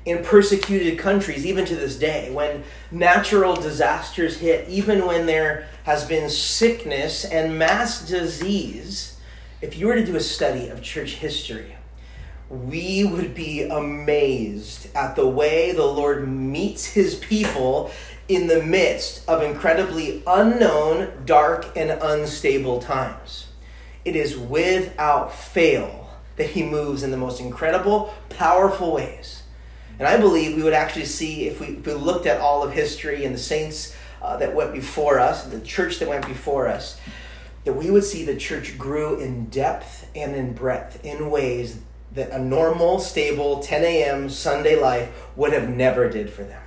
in 0.06 0.24
persecuted 0.24 1.00
countries, 1.00 1.46
even 1.46 1.66
to 1.66 1.76
this 1.76 1.98
day, 1.98 2.32
when 2.32 2.64
natural 2.92 3.56
disasters 3.56 4.38
hit, 4.38 4.70
even 4.70 5.06
when 5.06 5.26
there 5.26 5.68
has 5.84 6.06
been 6.06 6.30
sickness 6.30 7.26
and 7.26 7.58
mass 7.58 8.08
disease, 8.08 9.18
if 9.62 9.78
you 9.78 9.88
were 9.88 9.96
to 9.96 10.06
do 10.06 10.16
a 10.16 10.22
study 10.22 10.70
of 10.70 10.82
church 10.82 11.16
history, 11.16 11.76
we 12.50 13.04
would 13.04 13.36
be 13.36 13.64
amazed 13.64 14.88
at 14.96 15.16
the 15.16 15.28
way 15.28 15.72
the 15.74 15.86
Lord 15.86 16.28
meets 16.28 16.86
his 16.86 17.16
people 17.16 17.92
in 18.28 18.48
the 18.48 18.64
midst 18.64 19.28
of 19.28 19.42
incredibly 19.42 20.24
unknown, 20.26 21.12
dark, 21.26 21.76
and 21.76 21.92
unstable 21.92 22.82
times. 22.82 23.48
It 24.06 24.16
is 24.16 24.38
without 24.38 25.34
fail 25.34 26.10
that 26.38 26.52
he 26.52 26.64
moves 26.64 27.04
in 27.04 27.12
the 27.12 27.18
most 27.18 27.42
incredible, 27.42 28.14
powerful 28.30 28.94
ways. 28.94 29.44
And 30.00 30.08
I 30.08 30.18
believe 30.18 30.56
we 30.56 30.64
would 30.64 30.74
actually 30.74 31.06
see, 31.06 31.48
if 31.48 31.60
we, 31.60 31.68
if 31.68 31.86
we 31.86 31.94
looked 31.94 32.28
at 32.28 32.40
all 32.40 32.64
of 32.64 32.72
history 32.72 33.26
and 33.26 33.34
the 33.34 33.40
saints 33.40 33.96
uh, 34.22 34.38
that 34.38 34.54
went 34.56 34.72
before 34.72 35.20
us, 35.20 35.46
the 35.46 35.60
church 35.62 36.00
that 36.00 36.08
went 36.08 36.28
before 36.28 36.68
us, 36.68 37.00
that 37.66 37.74
we 37.74 37.92
would 37.92 38.04
see 38.04 38.24
the 38.24 38.36
church 38.36 38.78
grew 38.78 39.20
in 39.20 39.48
depth 39.48 40.10
and 40.16 40.36
in 40.36 40.54
breadth 40.54 41.04
in 41.04 41.30
ways 41.30 41.80
that 42.18 42.32
a 42.32 42.40
normal, 42.40 43.00
stable 43.00 43.60
10 43.60 43.84
a.m. 43.84 44.30
Sunday 44.30 44.76
life 44.76 45.10
would 45.36 45.54
have 45.54 45.70
never 45.70 46.10
did 46.10 46.32
for 46.32 46.44
them. 46.44 46.62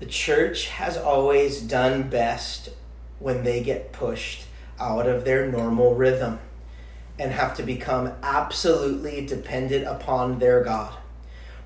The 0.00 0.06
church 0.06 0.68
has 0.68 0.96
always 0.96 1.60
done 1.60 2.08
best 2.08 2.70
when 3.18 3.44
they 3.44 3.62
get 3.62 3.92
pushed 3.92 4.46
out 4.80 5.06
of 5.06 5.24
their 5.24 5.50
normal 5.50 5.94
rhythm 5.94 6.38
and 7.18 7.30
have 7.32 7.56
to 7.56 7.62
become 7.62 8.12
absolutely 8.22 9.24
dependent 9.24 9.86
upon 9.86 10.38
their 10.38 10.64
God. 10.64 10.94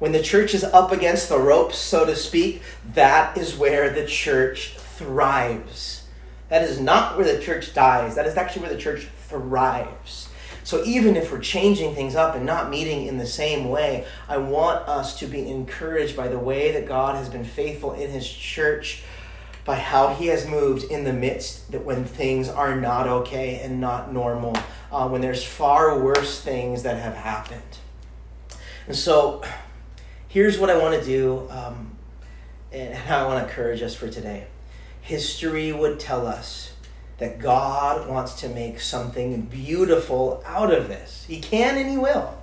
When 0.01 0.13
the 0.13 0.23
church 0.23 0.53
is 0.53 0.65
up 0.65 0.91
against 0.91 1.29
the 1.29 1.39
ropes, 1.39 1.79
so 1.79 2.05
to 2.05 2.17
speak, 2.17 2.63
that 2.95 3.37
is 3.39 3.57
where 3.57 3.91
the 3.91 4.07
church 4.07 4.77
thrives. 4.77 6.05
That 6.49 6.63
is 6.63 6.81
not 6.81 7.17
where 7.17 7.33
the 7.33 7.43
church 7.43 7.75
dies. 7.75 8.17
That 8.17 8.27
is 8.27 8.37
actually 8.37 8.63
where 8.63 8.73
the 8.73 8.81
church 8.81 9.07
thrives. 9.29 10.30
So 10.71 10.85
even 10.85 11.17
if 11.17 11.33
we're 11.33 11.41
changing 11.41 11.97
things 11.97 12.15
up 12.15 12.37
and 12.37 12.47
not 12.47 12.71
meeting 12.71 13.07
in 13.07 13.19
the 13.19 13.27
same 13.27 13.71
way, 13.71 14.07
I 14.29 14.37
want 14.37 14.89
us 14.89 15.19
to 15.19 15.27
be 15.27 15.51
encouraged 15.51 16.17
by 16.17 16.29
the 16.29 16.39
way 16.39 16.71
that 16.71 16.87
God 16.87 17.17
has 17.17 17.29
been 17.29 17.43
faithful 17.43 17.95
in 17.95 18.09
his 18.09 18.33
church 18.33 19.03
by 19.65 19.75
how 19.75 20.15
he 20.15 20.29
has 20.29 20.47
moved 20.47 20.85
in 20.85 21.03
the 21.03 21.13
midst 21.13 21.73
that 21.73 21.85
when 21.85 22.05
things 22.05 22.49
are 22.49 22.81
not 22.81 23.09
okay 23.09 23.59
and 23.65 23.81
not 23.81 24.13
normal, 24.13 24.55
uh, 24.93 25.09
when 25.09 25.21
there's 25.21 25.43
far 25.43 25.99
worse 25.99 26.41
things 26.41 26.85
that 26.85 27.03
have 27.03 27.15
happened. 27.15 27.79
And 28.87 28.95
so, 28.95 29.43
here's 30.29 30.57
what 30.57 30.71
I 30.71 30.79
want 30.79 30.95
to 30.95 31.05
do, 31.05 31.49
um, 31.51 31.97
and 32.71 32.95
how 32.95 33.25
I 33.25 33.27
want 33.27 33.45
to 33.45 33.51
encourage 33.51 33.83
us 33.83 33.97
for 33.97 34.09
today. 34.09 34.47
History 35.01 35.73
would 35.73 35.99
tell 35.99 36.29
us 36.29 36.70
that 37.21 37.39
God 37.39 38.09
wants 38.09 38.41
to 38.41 38.49
make 38.49 38.81
something 38.81 39.43
beautiful 39.43 40.43
out 40.45 40.73
of 40.73 40.89
this. 40.89 41.25
He 41.29 41.39
can 41.39 41.79
and 41.79 41.89
He 41.89 41.97
will. 41.97 42.37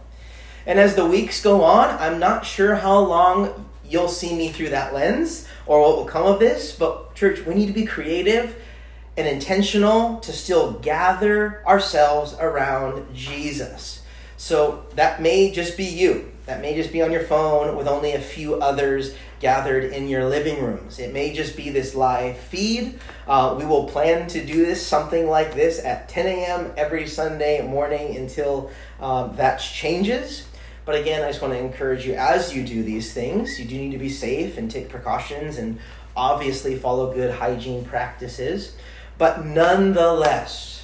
And 0.65 0.79
as 0.79 0.95
the 0.95 1.05
weeks 1.05 1.41
go 1.41 1.63
on, 1.63 1.89
I'm 1.99 2.19
not 2.19 2.45
sure 2.45 2.75
how 2.75 2.99
long 2.99 3.69
you'll 3.83 4.07
see 4.07 4.35
me 4.35 4.49
through 4.51 4.69
that 4.69 4.93
lens 4.93 5.47
or 5.65 5.81
what 5.81 5.97
will 5.97 6.05
come 6.05 6.25
of 6.25 6.39
this, 6.39 6.75
but 6.75 7.15
church, 7.15 7.45
we 7.45 7.55
need 7.55 7.67
to 7.67 7.73
be 7.73 7.85
creative 7.85 8.55
and 9.17 9.27
intentional 9.27 10.19
to 10.19 10.31
still 10.31 10.73
gather 10.73 11.65
ourselves 11.65 12.35
around 12.39 13.13
Jesus. 13.15 13.96
So 14.37 14.85
that 14.95 15.21
may 15.21 15.51
just 15.51 15.75
be 15.75 15.85
you. 15.85 16.31
That 16.45 16.61
may 16.61 16.75
just 16.75 16.93
be 16.93 17.01
on 17.01 17.11
your 17.11 17.23
phone 17.23 17.75
with 17.75 17.87
only 17.87 18.13
a 18.13 18.21
few 18.21 18.55
others 18.55 19.13
gathered 19.39 19.83
in 19.83 20.07
your 20.07 20.25
living 20.25 20.63
rooms. 20.63 20.99
It 20.99 21.11
may 21.11 21.33
just 21.33 21.57
be 21.57 21.69
this 21.69 21.93
live 21.93 22.37
feed. 22.37 22.99
Uh, 23.27 23.55
we 23.57 23.65
will 23.65 23.85
plan 23.85 24.27
to 24.29 24.45
do 24.45 24.65
this, 24.65 24.85
something 24.85 25.27
like 25.27 25.53
this, 25.53 25.83
at 25.83 26.07
10 26.07 26.25
a.m. 26.25 26.73
every 26.77 27.07
Sunday 27.07 27.67
morning 27.67 28.15
until 28.15 28.71
um, 28.99 29.35
that 29.35 29.57
changes. 29.57 30.47
But 30.85 30.95
again, 30.95 31.23
I 31.23 31.27
just 31.27 31.41
want 31.41 31.53
to 31.53 31.59
encourage 31.59 32.05
you 32.05 32.13
as 32.13 32.55
you 32.55 32.65
do 32.65 32.81
these 32.81 33.13
things, 33.13 33.59
you 33.59 33.65
do 33.65 33.75
need 33.77 33.91
to 33.91 33.97
be 33.97 34.09
safe 34.09 34.57
and 34.57 34.71
take 34.71 34.87
precautions 34.87 35.57
and 35.57 35.79
obviously 36.15 36.77
follow 36.77 37.13
good 37.13 37.31
hygiene 37.31 37.83
practices. 37.83 38.75
But 39.17 39.45
nonetheless, 39.45 40.76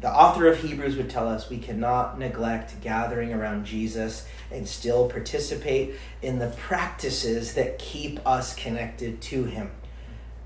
the 0.00 0.10
author 0.10 0.46
of 0.46 0.58
Hebrews 0.58 0.96
would 0.96 1.10
tell 1.10 1.28
us, 1.28 1.50
we 1.50 1.58
cannot 1.58 2.18
neglect 2.18 2.80
gathering 2.80 3.32
around 3.32 3.66
Jesus 3.66 4.26
and 4.50 4.66
still 4.66 5.08
participate 5.08 5.94
in 6.22 6.38
the 6.38 6.48
practices 6.58 7.54
that 7.54 7.78
keep 7.78 8.26
us 8.26 8.54
connected 8.54 9.20
to 9.22 9.44
Him. 9.44 9.70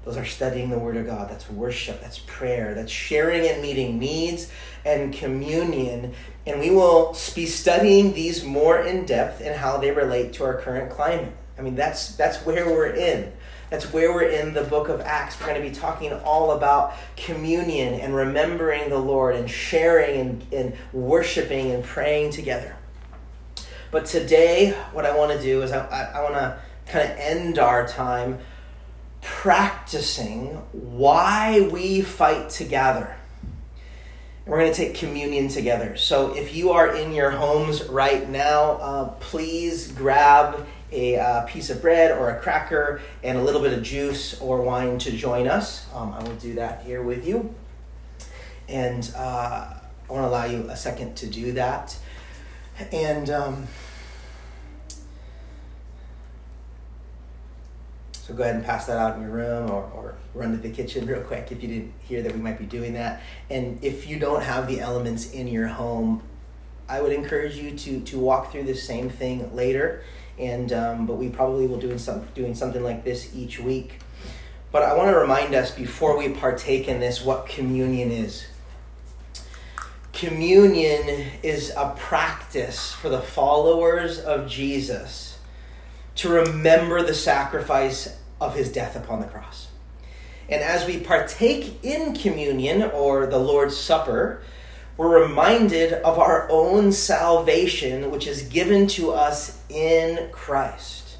Those 0.04 0.16
are 0.16 0.24
studying 0.24 0.70
the 0.70 0.78
Word 0.78 0.96
of 0.96 1.06
God. 1.06 1.30
That's 1.30 1.48
worship. 1.48 2.00
That's 2.00 2.18
prayer. 2.18 2.74
That's 2.74 2.92
sharing 2.92 3.46
and 3.46 3.62
meeting 3.62 3.98
needs 3.98 4.50
and 4.84 5.14
communion 5.14 6.14
and 6.46 6.60
we 6.60 6.70
will 6.70 7.16
be 7.34 7.46
studying 7.46 8.12
these 8.12 8.44
more 8.44 8.78
in 8.78 9.06
depth 9.06 9.40
and 9.40 9.54
how 9.54 9.78
they 9.78 9.90
relate 9.90 10.34
to 10.34 10.44
our 10.44 10.60
current 10.60 10.90
climate. 10.90 11.32
I 11.58 11.62
mean, 11.62 11.74
that's 11.74 12.16
that's 12.16 12.38
where 12.44 12.66
we're 12.66 12.94
in. 12.94 13.32
That's 13.74 13.92
where 13.92 14.12
we're 14.12 14.28
in 14.28 14.54
the 14.54 14.62
book 14.62 14.88
of 14.88 15.00
Acts. 15.00 15.40
We're 15.40 15.48
going 15.48 15.60
to 15.60 15.68
be 15.68 15.74
talking 15.74 16.12
all 16.12 16.52
about 16.52 16.94
communion 17.16 17.94
and 17.94 18.14
remembering 18.14 18.88
the 18.88 19.00
Lord 19.00 19.34
and 19.34 19.50
sharing 19.50 20.20
and, 20.20 20.46
and 20.52 20.76
worshiping 20.92 21.72
and 21.72 21.82
praying 21.82 22.30
together. 22.30 22.76
But 23.90 24.06
today, 24.06 24.70
what 24.92 25.04
I 25.04 25.16
want 25.16 25.32
to 25.32 25.42
do 25.42 25.62
is 25.62 25.72
I, 25.72 25.84
I, 25.88 26.20
I 26.20 26.22
want 26.22 26.34
to 26.36 26.56
kind 26.86 27.10
of 27.10 27.18
end 27.18 27.58
our 27.58 27.84
time 27.84 28.38
practicing 29.20 30.50
why 30.70 31.68
we 31.72 32.00
fight 32.00 32.50
together. 32.50 33.16
We're 34.46 34.60
going 34.60 34.70
to 34.70 34.76
take 34.76 34.94
communion 34.94 35.48
together. 35.48 35.96
So 35.96 36.32
if 36.36 36.54
you 36.54 36.70
are 36.70 36.94
in 36.94 37.12
your 37.12 37.30
homes 37.32 37.82
right 37.88 38.28
now, 38.30 38.74
uh, 38.74 39.08
please 39.18 39.90
grab 39.90 40.64
a 40.94 41.18
uh, 41.18 41.40
piece 41.42 41.70
of 41.70 41.82
bread 41.82 42.12
or 42.12 42.30
a 42.30 42.40
cracker 42.40 43.00
and 43.22 43.36
a 43.36 43.42
little 43.42 43.60
bit 43.60 43.72
of 43.72 43.82
juice 43.82 44.40
or 44.40 44.62
wine 44.62 44.98
to 44.98 45.12
join 45.12 45.48
us. 45.48 45.86
Um, 45.92 46.12
I 46.12 46.22
will 46.22 46.36
do 46.36 46.54
that 46.54 46.84
here 46.84 47.02
with 47.02 47.26
you. 47.26 47.54
And 48.68 49.12
uh, 49.16 49.74
I 50.08 50.12
want 50.12 50.24
to 50.24 50.28
allow 50.28 50.44
you 50.44 50.68
a 50.70 50.76
second 50.76 51.16
to 51.16 51.26
do 51.26 51.52
that. 51.52 51.96
And. 52.92 53.30
Um, 53.30 53.66
So 58.24 58.32
go 58.32 58.42
ahead 58.42 58.56
and 58.56 58.64
pass 58.64 58.86
that 58.86 58.96
out 58.96 59.16
in 59.16 59.22
your 59.22 59.32
room 59.32 59.70
or, 59.70 59.82
or 59.94 60.14
run 60.32 60.52
to 60.52 60.56
the 60.56 60.70
kitchen 60.70 61.04
real 61.04 61.20
quick 61.20 61.52
if 61.52 61.62
you 61.62 61.68
didn't 61.68 61.92
hear 62.00 62.22
that 62.22 62.32
we 62.32 62.40
might 62.40 62.58
be 62.58 62.64
doing 62.64 62.94
that. 62.94 63.20
And 63.50 63.84
if 63.84 64.08
you 64.08 64.18
don't 64.18 64.42
have 64.42 64.66
the 64.66 64.80
elements 64.80 65.30
in 65.32 65.46
your 65.46 65.66
home, 65.66 66.22
I 66.88 67.02
would 67.02 67.12
encourage 67.12 67.56
you 67.56 67.76
to, 67.76 68.00
to 68.00 68.18
walk 68.18 68.50
through 68.50 68.64
the 68.64 68.74
same 68.74 69.10
thing 69.10 69.54
later. 69.54 70.04
And 70.38 70.72
um, 70.72 71.06
but 71.06 71.14
we 71.14 71.28
probably 71.28 71.66
will 71.66 71.78
doing 71.78 71.98
some 71.98 72.26
doing 72.34 72.54
something 72.54 72.82
like 72.82 73.04
this 73.04 73.34
each 73.34 73.60
week. 73.60 73.98
But 74.72 74.82
I 74.82 74.94
want 74.94 75.10
to 75.10 75.16
remind 75.16 75.54
us 75.54 75.70
before 75.70 76.18
we 76.18 76.30
partake 76.30 76.88
in 76.88 76.98
this 77.00 77.24
what 77.24 77.46
communion 77.46 78.10
is. 78.10 78.46
communion 80.12 81.26
is 81.42 81.70
a 81.76 81.94
practice 81.96 82.92
for 82.92 83.08
the 83.08 83.20
followers 83.20 84.18
of 84.18 84.48
Jesus 84.48 85.38
to 86.16 86.28
remember 86.28 87.02
the 87.02 87.14
sacrifice 87.14 88.16
of 88.40 88.54
his 88.54 88.70
death 88.70 88.96
upon 88.96 89.20
the 89.20 89.26
cross. 89.26 89.68
And 90.48 90.62
as 90.62 90.86
we 90.86 90.98
partake 90.98 91.84
in 91.84 92.14
communion 92.14 92.82
or 92.82 93.26
the 93.26 93.38
Lord's 93.38 93.76
Supper, 93.76 94.42
we're 94.96 95.22
reminded 95.22 95.92
of 95.92 96.18
our 96.18 96.48
own 96.50 96.92
salvation, 96.92 98.10
which 98.10 98.26
is 98.26 98.42
given 98.42 98.86
to 98.88 99.10
us 99.10 99.60
in 99.68 100.28
Christ. 100.30 101.18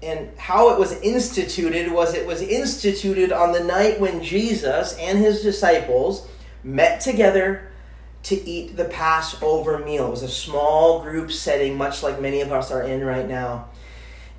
And 0.00 0.30
how 0.38 0.70
it 0.70 0.78
was 0.78 0.92
instituted 1.00 1.90
was 1.90 2.14
it 2.14 2.26
was 2.26 2.40
instituted 2.40 3.32
on 3.32 3.52
the 3.52 3.64
night 3.64 3.98
when 3.98 4.22
Jesus 4.22 4.96
and 4.96 5.18
his 5.18 5.42
disciples 5.42 6.28
met 6.62 7.00
together 7.00 7.68
to 8.24 8.36
eat 8.48 8.76
the 8.76 8.84
Passover 8.84 9.78
meal. 9.78 10.06
It 10.06 10.10
was 10.10 10.22
a 10.22 10.28
small 10.28 11.02
group 11.02 11.32
setting, 11.32 11.76
much 11.76 12.02
like 12.04 12.20
many 12.20 12.40
of 12.42 12.52
us 12.52 12.70
are 12.70 12.82
in 12.82 13.04
right 13.04 13.26
now. 13.26 13.70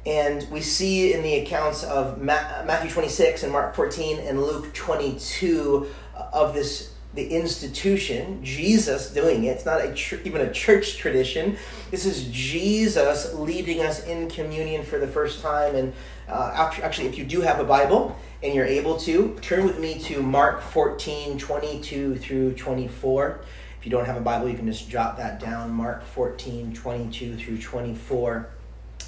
And 0.06 0.48
we 0.50 0.62
see 0.62 1.14
in 1.14 1.24
the 1.24 1.36
accounts 1.40 1.84
of 1.84 2.22
Matthew 2.22 2.90
26 2.90 3.44
and 3.44 3.52
Mark 3.52 3.76
14 3.76 4.20
and 4.20 4.42
Luke 4.42 4.74
22 4.74 5.88
of 6.32 6.54
this 6.54 6.94
the 7.20 7.36
institution, 7.36 8.42
Jesus 8.44 9.12
doing 9.12 9.44
it. 9.44 9.50
It's 9.50 9.66
not 9.66 9.84
a 9.84 9.94
tr- 9.94 10.16
even 10.24 10.40
a 10.42 10.52
church 10.54 10.96
tradition. 10.98 11.58
This 11.92 12.06
is 12.06 12.30
Jesus 12.32 13.34
leading 13.34 13.82
us 13.82 14.06
in 14.06 14.30
communion 14.30 14.84
for 14.84 15.00
the 15.00 15.08
first 15.08 15.42
time. 15.42 15.76
And 15.76 15.94
uh, 16.30 16.52
actually, 16.82 17.08
if 17.08 17.18
you 17.18 17.26
do 17.26 17.42
have 17.42 17.60
a 17.60 17.66
Bible 17.66 18.18
and 18.42 18.54
you're 18.54 18.66
able 18.66 18.96
to, 19.00 19.38
turn 19.42 19.66
with 19.66 19.80
me 19.80 20.00
to 20.00 20.22
Mark 20.22 20.62
14, 20.62 21.38
22 21.38 22.16
through 22.16 22.54
24. 22.54 23.42
If 23.78 23.86
you 23.86 23.92
don't 23.92 24.06
have 24.06 24.18
a 24.18 24.22
Bible, 24.22 24.48
you 24.48 24.56
can 24.56 24.66
just 24.66 24.90
jot 24.90 25.18
that 25.18 25.42
down. 25.42 25.72
Mark 25.72 26.06
14, 26.06 26.74
22 26.74 27.36
through 27.36 27.58
24. 27.58 28.50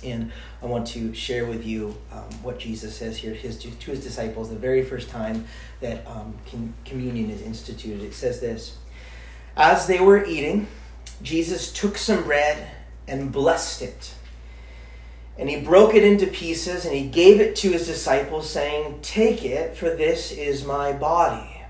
And 0.03 0.31
I 0.61 0.65
want 0.65 0.87
to 0.87 1.13
share 1.13 1.45
with 1.45 1.65
you 1.65 1.97
um, 2.11 2.23
what 2.43 2.59
Jesus 2.59 2.95
says 2.95 3.17
here 3.17 3.33
his, 3.33 3.57
to 3.59 3.69
his 3.91 4.03
disciples 4.03 4.49
the 4.49 4.55
very 4.55 4.83
first 4.83 5.09
time 5.09 5.45
that 5.79 6.05
um, 6.07 6.33
com- 6.49 6.73
communion 6.85 7.29
is 7.29 7.41
instituted. 7.41 8.01
It 8.01 8.13
says 8.13 8.39
this 8.39 8.77
As 9.55 9.87
they 9.87 9.99
were 9.99 10.25
eating, 10.25 10.67
Jesus 11.21 11.71
took 11.71 11.97
some 11.97 12.23
bread 12.23 12.71
and 13.07 13.31
blessed 13.31 13.81
it. 13.81 14.15
And 15.37 15.49
he 15.49 15.61
broke 15.61 15.95
it 15.95 16.03
into 16.03 16.27
pieces 16.27 16.85
and 16.85 16.95
he 16.95 17.07
gave 17.07 17.39
it 17.39 17.55
to 17.57 17.71
his 17.71 17.87
disciples, 17.87 18.49
saying, 18.49 18.99
Take 19.01 19.43
it, 19.43 19.77
for 19.77 19.89
this 19.89 20.31
is 20.31 20.65
my 20.65 20.91
body. 20.91 21.63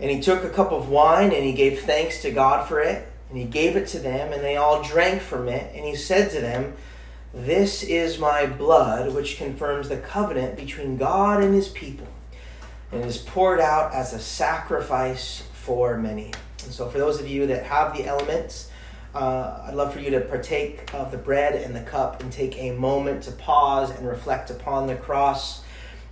And 0.00 0.10
he 0.10 0.20
took 0.20 0.44
a 0.44 0.50
cup 0.50 0.72
of 0.72 0.88
wine 0.88 1.32
and 1.32 1.44
he 1.44 1.52
gave 1.52 1.80
thanks 1.80 2.22
to 2.22 2.30
God 2.30 2.68
for 2.68 2.80
it. 2.80 3.08
And 3.30 3.38
he 3.38 3.44
gave 3.44 3.74
it 3.74 3.88
to 3.88 3.98
them, 3.98 4.32
and 4.32 4.44
they 4.44 4.56
all 4.56 4.82
drank 4.82 5.20
from 5.20 5.48
it. 5.48 5.74
And 5.74 5.84
he 5.84 5.96
said 5.96 6.30
to 6.32 6.40
them, 6.40 6.74
this 7.34 7.82
is 7.82 8.18
my 8.18 8.46
blood, 8.46 9.12
which 9.12 9.38
confirms 9.38 9.88
the 9.88 9.96
covenant 9.96 10.56
between 10.56 10.96
God 10.96 11.42
and 11.42 11.52
his 11.52 11.68
people, 11.68 12.06
and 12.92 13.04
is 13.04 13.18
poured 13.18 13.58
out 13.58 13.92
as 13.92 14.12
a 14.12 14.20
sacrifice 14.20 15.42
for 15.52 15.98
many. 15.98 16.32
And 16.62 16.72
so, 16.72 16.88
for 16.88 16.98
those 16.98 17.20
of 17.20 17.26
you 17.26 17.46
that 17.48 17.64
have 17.64 17.96
the 17.96 18.04
elements, 18.04 18.70
uh, 19.16 19.64
I'd 19.66 19.74
love 19.74 19.92
for 19.92 19.98
you 19.98 20.10
to 20.10 20.20
partake 20.20 20.94
of 20.94 21.10
the 21.10 21.18
bread 21.18 21.54
and 21.60 21.74
the 21.74 21.82
cup 21.82 22.22
and 22.22 22.32
take 22.32 22.56
a 22.56 22.70
moment 22.70 23.24
to 23.24 23.32
pause 23.32 23.90
and 23.90 24.06
reflect 24.06 24.50
upon 24.50 24.86
the 24.86 24.94
cross 24.94 25.64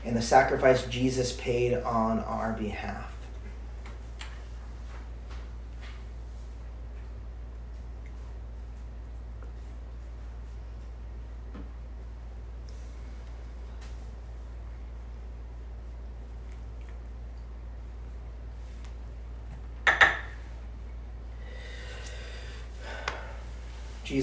and 0.05 0.17
the 0.17 0.23
sacrifice 0.23 0.85
Jesus 0.87 1.33
paid 1.33 1.75
on 1.75 2.19
our 2.21 2.53
behalf. 2.53 3.12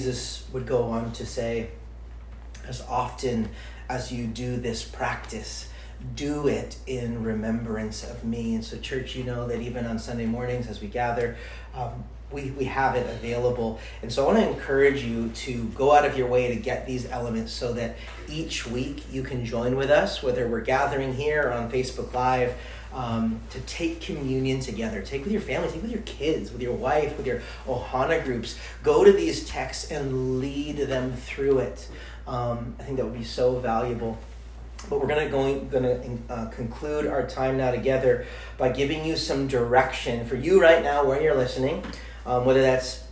Jesus 0.09 0.43
would 0.51 0.65
go 0.65 0.85
on 0.85 1.11
to 1.13 1.25
say, 1.25 1.69
as 2.67 2.81
often 2.81 3.49
as 3.89 4.11
you 4.11 4.25
do 4.25 4.57
this 4.57 4.83
practice, 4.83 5.69
do 6.15 6.47
it 6.47 6.77
in 6.87 7.23
remembrance 7.23 8.03
of 8.03 8.23
me. 8.23 8.55
And 8.55 8.65
so, 8.65 8.79
church, 8.79 9.15
you 9.15 9.23
know 9.23 9.47
that 9.47 9.61
even 9.61 9.85
on 9.85 9.99
Sunday 9.99 10.25
mornings 10.25 10.67
as 10.67 10.81
we 10.81 10.87
gather, 10.87 11.37
um, 11.75 12.03
we, 12.31 12.49
we 12.51 12.65
have 12.65 12.95
it 12.95 13.07
available. 13.07 13.79
And 14.01 14.11
so 14.11 14.23
I 14.23 14.33
want 14.33 14.39
to 14.39 14.49
encourage 14.49 15.03
you 15.03 15.29
to 15.29 15.65
go 15.75 15.91
out 15.91 16.05
of 16.05 16.17
your 16.17 16.27
way 16.27 16.47
to 16.47 16.55
get 16.55 16.87
these 16.87 17.07
elements 17.11 17.51
so 17.51 17.73
that 17.73 17.95
each 18.27 18.65
week 18.65 19.03
you 19.11 19.21
can 19.21 19.45
join 19.45 19.75
with 19.75 19.91
us, 19.91 20.23
whether 20.23 20.47
we're 20.47 20.61
gathering 20.61 21.13
here 21.13 21.49
or 21.49 21.51
on 21.51 21.71
Facebook 21.71 22.13
Live 22.13 22.55
um, 22.93 23.39
to 23.51 23.59
take 23.61 24.01
communion 24.01 24.59
together. 24.59 25.01
Take 25.01 25.23
with 25.23 25.31
your 25.31 25.41
family, 25.41 25.69
take 25.69 25.81
with 25.81 25.91
your 25.91 26.01
kids, 26.01 26.51
with 26.51 26.61
your 26.61 26.73
wife, 26.73 27.17
with 27.17 27.27
your 27.27 27.41
Ohana 27.67 28.23
groups. 28.23 28.57
Go 28.83 29.03
to 29.03 29.11
these 29.11 29.45
texts 29.47 29.91
and 29.91 30.39
lead 30.39 30.77
them 30.77 31.13
through 31.13 31.59
it. 31.59 31.87
Um, 32.27 32.75
I 32.79 32.83
think 32.83 32.97
that 32.97 33.05
would 33.05 33.17
be 33.17 33.23
so 33.23 33.59
valuable. 33.59 34.17
But 34.89 35.01
we're 35.01 35.07
gonna 35.07 35.29
going 35.29 35.67
gonna 35.69 35.99
uh, 36.29 36.45
conclude 36.47 37.05
our 37.05 37.27
time 37.27 37.57
now 37.57 37.71
together 37.71 38.25
by 38.57 38.69
giving 38.69 39.03
you 39.03 39.17
some 39.17 39.47
direction 39.47 40.25
for 40.25 40.35
you 40.35 40.61
right 40.61 40.81
now 40.81 41.05
where 41.05 41.21
you're 41.21 41.35
listening, 41.35 41.83
um, 42.25 42.45
whether 42.45 42.61
that's 42.61 43.03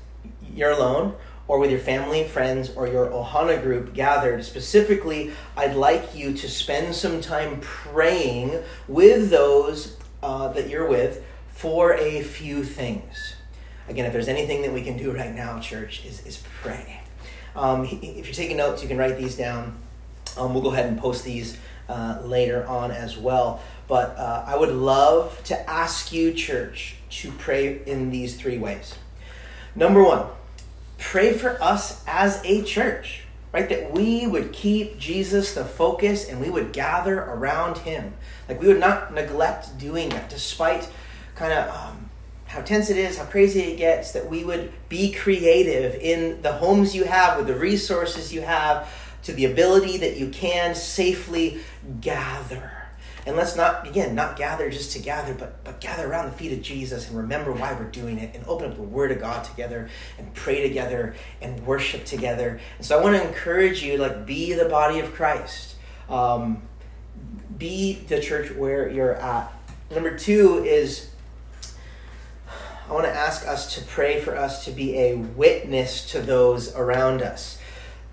you're 0.54 0.72
alone 0.72 1.14
or 1.48 1.60
with 1.60 1.72
your 1.72 1.80
family, 1.80 2.24
friends, 2.24 2.72
or 2.76 2.88
your 2.88 3.08
Ohana 3.08 3.62
group 3.62 3.94
gathered. 3.94 4.44
Specifically, 4.44 5.32
I'd 5.56 5.76
like 5.76 6.16
you 6.16 6.34
to 6.34 6.50
spend 6.50 6.94
some 6.94 7.22
time 7.22 7.60
praying 7.62 8.62
with 8.88 9.30
those 9.30 9.98
uh, 10.22 10.50
that 10.50 10.70
you're 10.70 10.88
with 10.88 11.24
for 11.50 11.94
a 11.94 12.22
few 12.22 12.64
things. 12.64 13.36
Again, 13.88 14.06
if 14.06 14.12
there's 14.12 14.28
anything 14.28 14.62
that 14.64 14.74
we 14.74 14.82
can 14.82 14.98
do 14.98 15.12
right 15.12 15.34
now, 15.34 15.60
church, 15.60 16.06
is, 16.06 16.26
is 16.26 16.44
pray. 16.62 17.02
Um, 17.56 17.86
if 17.86 18.26
you're 18.26 18.34
taking 18.34 18.58
notes, 18.58 18.82
you 18.82 18.88
can 18.88 18.98
write 18.98 19.18
these 19.18 19.36
down. 19.36 19.78
Um, 20.38 20.54
we'll 20.54 20.64
go 20.64 20.72
ahead 20.72 20.86
and 20.86 21.00
post 21.00 21.24
these 21.24 21.58
uh, 21.88 22.20
later 22.24 22.68
on 22.68 22.92
as 22.92 23.18
well. 23.18 23.62
But 23.88 24.18
uh, 24.18 24.44
I 24.46 24.58
would 24.58 24.72
love 24.74 25.42
to 25.46 25.70
ask 25.70 26.12
you, 26.12 26.34
church, 26.34 26.96
to 27.10 27.32
pray 27.32 27.82
in 27.86 28.12
these 28.12 28.36
three 28.36 28.58
ways. 28.58 28.96
Number 29.76 30.04
one, 30.04 30.28
pray 30.98 31.34
for 31.34 31.62
us 31.62 32.04
as 32.08 32.42
a 32.44 32.64
church, 32.64 33.24
right? 33.52 33.68
That 33.70 33.92
we 33.92 34.28
would 34.28 34.54
keep 34.54 34.98
Jesus 34.98 35.54
the 35.54 35.66
focus 35.66 36.28
and 36.28 36.40
we 36.40 36.50
would 36.50 36.74
gather 36.74 37.20
around 37.20 37.80
him. 37.80 38.14
Like 38.48 38.62
we 38.62 38.68
would 38.68 38.80
not 38.80 39.14
neglect 39.14 39.78
doing 39.78 40.10
that 40.10 40.30
despite 40.30 40.90
kind 41.36 41.54
of 41.54 41.70
um, 41.70 42.10
how 42.46 42.62
tense 42.62 42.90
it 42.90 42.98
is, 42.98 43.18
how 43.18 43.26
crazy 43.26 43.62
it 43.62 43.78
gets, 43.78 44.12
that 44.14 44.30
we 44.30 44.44
would 44.44 44.72
be 44.90 45.12
creative 45.12 45.96
in 45.96 46.42
the 46.42 46.54
homes 46.54 46.96
you 46.96 47.04
have, 47.04 47.38
with 47.38 47.48
the 47.48 47.56
resources 47.56 48.34
you 48.34 48.42
have, 48.42 48.92
to 49.24 49.34
the 49.34 49.46
ability 49.46 49.98
that 49.98 50.18
you 50.18 50.30
can 50.30 50.74
safely 50.74 51.60
gather 52.00 52.77
and 53.28 53.36
let's 53.36 53.58
not, 53.58 53.86
again, 53.86 54.16
not 54.16 54.38
gather 54.38 54.70
just 54.70 54.94
to 54.94 55.00
gather, 55.00 55.34
but, 55.34 55.62
but 55.66 55.82
gather 55.82 56.10
around 56.10 56.28
the 56.28 56.38
feet 56.38 56.54
of 56.54 56.62
Jesus 56.62 57.10
and 57.10 57.18
remember 57.18 57.52
why 57.52 57.74
we're 57.74 57.92
doing 57.92 58.18
it 58.18 58.34
and 58.34 58.46
open 58.48 58.72
up 58.72 58.78
the 58.78 58.82
Word 58.82 59.12
of 59.12 59.20
God 59.20 59.44
together 59.44 59.90
and 60.18 60.34
pray 60.34 60.66
together 60.66 61.14
and 61.42 61.60
worship 61.68 62.06
together. 62.06 62.62
And 62.78 62.86
so 62.86 62.98
I 62.98 63.04
want 63.04 63.18
to 63.18 63.28
encourage 63.28 63.84
you, 63.84 63.98
like, 63.98 64.26
be 64.26 64.54
the 64.54 64.70
body 64.70 65.00
of 65.00 65.14
Christ. 65.14 65.76
Um, 66.08 66.62
be 67.58 67.96
the 68.08 68.22
church 68.22 68.50
where 68.52 68.90
you're 68.90 69.16
at. 69.16 69.52
Number 69.92 70.18
two 70.18 70.64
is 70.64 71.10
I 72.90 72.94
want 72.94 73.08
to 73.08 73.14
ask 73.14 73.46
us 73.46 73.76
to 73.76 73.84
pray 73.84 74.22
for 74.22 74.38
us 74.38 74.64
to 74.64 74.72
be 74.72 74.98
a 74.98 75.16
witness 75.18 76.10
to 76.12 76.22
those 76.22 76.74
around 76.76 77.22
us 77.22 77.57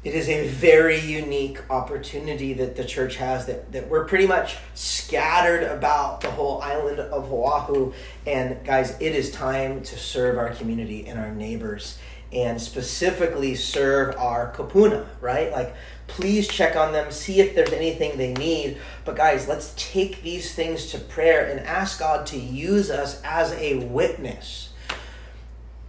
it 0.05 0.15
is 0.15 0.29
a 0.29 0.47
very 0.49 1.01
unique 1.01 1.59
opportunity 1.71 2.53
that 2.53 2.77
the 2.77 2.85
church 2.85 3.17
has 3.17 3.47
that, 3.47 3.73
that 3.73 3.89
we're 3.89 4.05
pretty 4.05 4.27
much 4.27 4.57
scattered 4.75 5.63
about 5.63 6.21
the 6.21 6.31
whole 6.31 6.61
island 6.61 7.01
of 7.01 7.33
Oahu. 7.33 7.95
And 8.27 8.63
guys, 8.67 9.01
it 9.01 9.15
is 9.15 9.31
time 9.31 9.83
to 9.83 9.99
serve 9.99 10.37
our 10.37 10.51
community 10.51 11.07
and 11.07 11.19
our 11.19 11.35
neighbors 11.35 11.99
and 12.33 12.61
specifically 12.61 13.55
serve 13.55 14.15
our 14.17 14.53
kapuna, 14.53 15.07
right? 15.23 15.51
Like, 15.53 15.75
please 16.07 16.49
check 16.49 16.77
on 16.77 16.93
them, 16.93 17.11
see 17.11 17.41
if 17.41 17.55
there's 17.55 17.73
anything 17.73 18.19
they 18.19 18.35
need. 18.35 18.77
But 19.07 19.17
guys, 19.17 19.49
let's 19.49 19.73
take 19.77 20.23
these 20.23 20.55
things 20.55 20.91
to 20.91 20.99
prayer 20.99 21.47
and 21.47 21.61
ask 21.61 22.01
God 22.01 22.27
to 22.27 22.39
use 22.39 22.91
us 22.91 23.23
as 23.25 23.53
a 23.53 23.79
witness. 23.87 24.71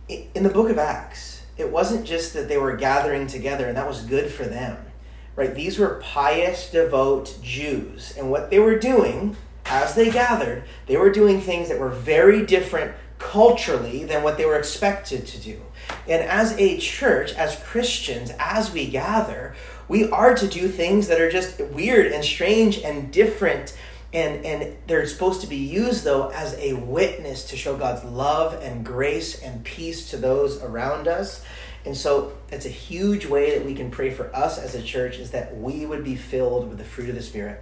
In 0.08 0.44
the 0.44 0.50
book 0.50 0.70
of 0.70 0.78
Acts, 0.78 1.35
it 1.58 1.72
wasn't 1.72 2.06
just 2.06 2.34
that 2.34 2.48
they 2.48 2.58
were 2.58 2.76
gathering 2.76 3.28
together 3.28 3.68
and 3.68 3.78
that 3.78 3.88
was 3.88 4.02
good 4.02 4.32
for 4.32 4.46
them, 4.46 4.78
right? 5.36 5.56
These 5.56 5.80
were 5.80 6.02
pious, 6.04 6.70
devout 6.70 7.38
Jews. 7.42 8.14
And 8.18 8.30
what 8.30 8.50
they 8.50 8.60
were 8.60 8.78
doing 8.78 9.38
as 9.66 9.96
they 9.96 10.12
gathered, 10.12 10.64
they 10.86 10.98
were 10.98 11.12
doing 11.12 11.42
things 11.42 11.70
that 11.70 11.80
were 11.80 11.90
very 11.90 12.46
different 12.46 12.94
culturally 13.18 14.04
than 14.04 14.24
what 14.24 14.38
they 14.38 14.46
were 14.46 14.58
expected 14.58 15.26
to 15.26 15.40
do. 15.40 15.62
And 16.08 16.22
as 16.22 16.54
a 16.54 16.78
church, 16.78 17.34
as 17.34 17.56
Christians, 17.64 18.32
as 18.40 18.72
we 18.72 18.88
gather, 18.88 19.56
we 19.88 20.10
are 20.10 20.36
to 20.36 20.48
do 20.48 20.68
things 20.68 21.08
that 21.08 21.22
are 21.22 21.32
just 21.32 21.60
weird 21.60 22.12
and 22.12 22.24
strange 22.24 22.80
and 22.80 23.12
different. 23.12 23.78
And, 24.16 24.46
and 24.46 24.78
they're 24.88 25.06
supposed 25.08 25.42
to 25.42 25.48
be 25.48 25.58
used, 25.58 26.06
though, 26.06 26.30
as 26.30 26.54
a 26.54 26.72
witness 26.72 27.44
to 27.50 27.58
show 27.58 27.76
God's 27.76 28.06
love 28.06 28.54
and 28.64 28.86
grace 28.86 29.42
and 29.42 29.62
peace 29.66 30.10
to 30.12 30.18
those 30.18 30.64
around 30.64 31.10
us. 31.10 31.44
And 31.84 31.98
so 31.98 32.32
that's 32.48 32.66
a 32.66 32.70
huge 32.70 33.26
way 33.26 33.58
that 33.58 33.66
we 33.66 33.76
can 33.76 33.92
pray 33.92 34.12
for 34.12 34.34
us 34.34 34.58
as 34.58 34.74
a 34.74 34.82
church 34.82 35.18
is 35.18 35.32
that 35.32 35.58
we 35.58 35.86
would 35.86 36.06
be 36.06 36.16
filled 36.16 36.70
with 36.70 36.78
the 36.78 36.86
fruit 36.86 37.10
of 37.10 37.16
the 37.16 37.22
Spirit. 37.22 37.62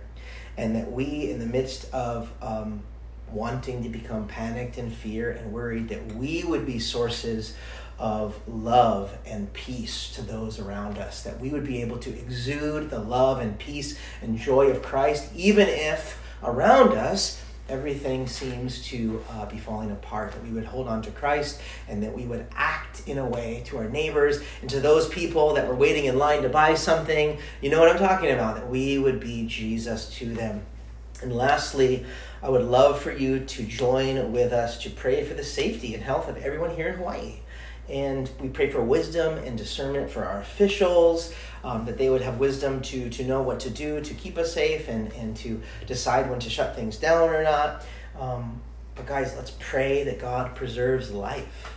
And 0.56 0.76
that 0.76 0.92
we, 0.92 1.32
in 1.32 1.40
the 1.40 1.48
midst 1.48 1.92
of 1.92 2.32
um, 2.40 2.84
wanting 3.32 3.82
to 3.82 3.90
become 3.90 4.28
panicked 4.28 4.78
and 4.78 4.94
fear 4.94 5.32
and 5.32 5.52
worried, 5.52 5.90
that 5.90 6.14
we 6.14 6.44
would 6.44 6.68
be 6.68 6.78
sources 6.78 7.56
of 7.98 8.40
love 8.48 9.18
and 9.26 9.52
peace 9.54 10.14
to 10.14 10.22
those 10.22 10.60
around 10.60 11.00
us, 11.00 11.24
that 11.24 11.40
we 11.40 11.50
would 11.50 11.66
be 11.66 11.82
able 11.82 11.98
to 11.98 12.12
exude 12.12 12.92
the 12.92 13.00
love 13.00 13.40
and 13.40 13.58
peace 13.58 13.98
and 14.22 14.38
joy 14.38 14.68
of 14.68 14.84
Christ, 14.84 15.32
even 15.36 15.68
if 15.68 16.20
around 16.44 16.94
us 16.94 17.42
everything 17.70 18.28
seems 18.28 18.86
to 18.88 19.24
uh, 19.32 19.46
be 19.46 19.58
falling 19.58 19.92
apart, 19.92 20.32
that 20.34 20.44
we 20.44 20.50
would 20.50 20.66
hold 20.66 20.88
on 20.88 21.02
to 21.02 21.12
Christ 21.12 21.62
and 21.88 22.04
that 22.04 22.14
we 22.14 22.26
would 22.26 22.46
act 22.56 23.08
in 23.08 23.18
a 23.18 23.26
way 23.26 23.64
to 23.68 23.78
our 23.78 23.90
neighbors 23.90 24.42
and 24.62 24.70
to 24.70 24.80
those 24.80 25.08
people 25.08 25.54
that 25.54 25.68
were 25.68 25.76
waiting 25.76 26.06
in 26.06 26.18
line 26.18 26.44
to 26.44 26.50
buy 26.50 26.74
something. 26.76 27.38
You 27.62 27.70
know 27.70 27.80
what 27.80 27.90
I'm 27.90 27.98
talking 27.98 28.32
about? 28.32 28.56
That 28.56 28.70
we 28.70 28.98
would 28.98 29.20
be 29.20 29.48
Jesus 29.48 30.10
to 30.18 30.34
them. 30.34 30.66
And 31.22 31.34
lastly, 31.34 32.06
I 32.42 32.50
would 32.50 32.64
love 32.64 33.02
for 33.02 33.14
you 33.14 33.40
to 33.40 33.64
join 33.64 34.34
with 34.34 34.52
us 34.52 34.78
to 34.84 34.90
pray 34.90 35.24
for 35.24 35.34
the 35.34 35.44
safety 35.44 35.94
and 35.94 36.04
health 36.04 36.28
of 36.28 36.38
everyone 36.38 36.76
here 36.76 36.90
in 36.90 36.96
Hawaii. 36.96 37.36
And 37.90 38.30
we 38.40 38.48
pray 38.48 38.70
for 38.70 38.82
wisdom 38.82 39.38
and 39.40 39.58
discernment 39.58 40.10
for 40.10 40.24
our 40.26 40.40
officials, 40.40 41.34
um, 41.64 41.86
that 41.86 41.98
they 41.98 42.10
would 42.10 42.22
have 42.22 42.40
wisdom 42.40 42.82
to, 42.84 43.10
to 43.10 43.24
know 43.26 43.42
what 43.42 43.60
to 43.62 43.70
do 43.70 44.00
to 44.02 44.14
keep 44.14 44.38
us 44.38 44.54
safe 44.54 44.88
and, 44.88 45.12
and 45.14 45.36
to 45.38 45.62
decide 45.86 46.30
when 46.30 46.40
to 46.40 46.50
shut 46.50 46.76
things 46.76 46.98
down 46.98 47.30
or 47.30 47.44
not. 47.44 47.86
Um, 48.20 48.62
but, 48.96 49.06
guys, 49.06 49.36
let's 49.36 49.54
pray 49.60 50.04
that 50.04 50.20
God 50.20 50.56
preserves 50.56 51.12
life 51.12 51.74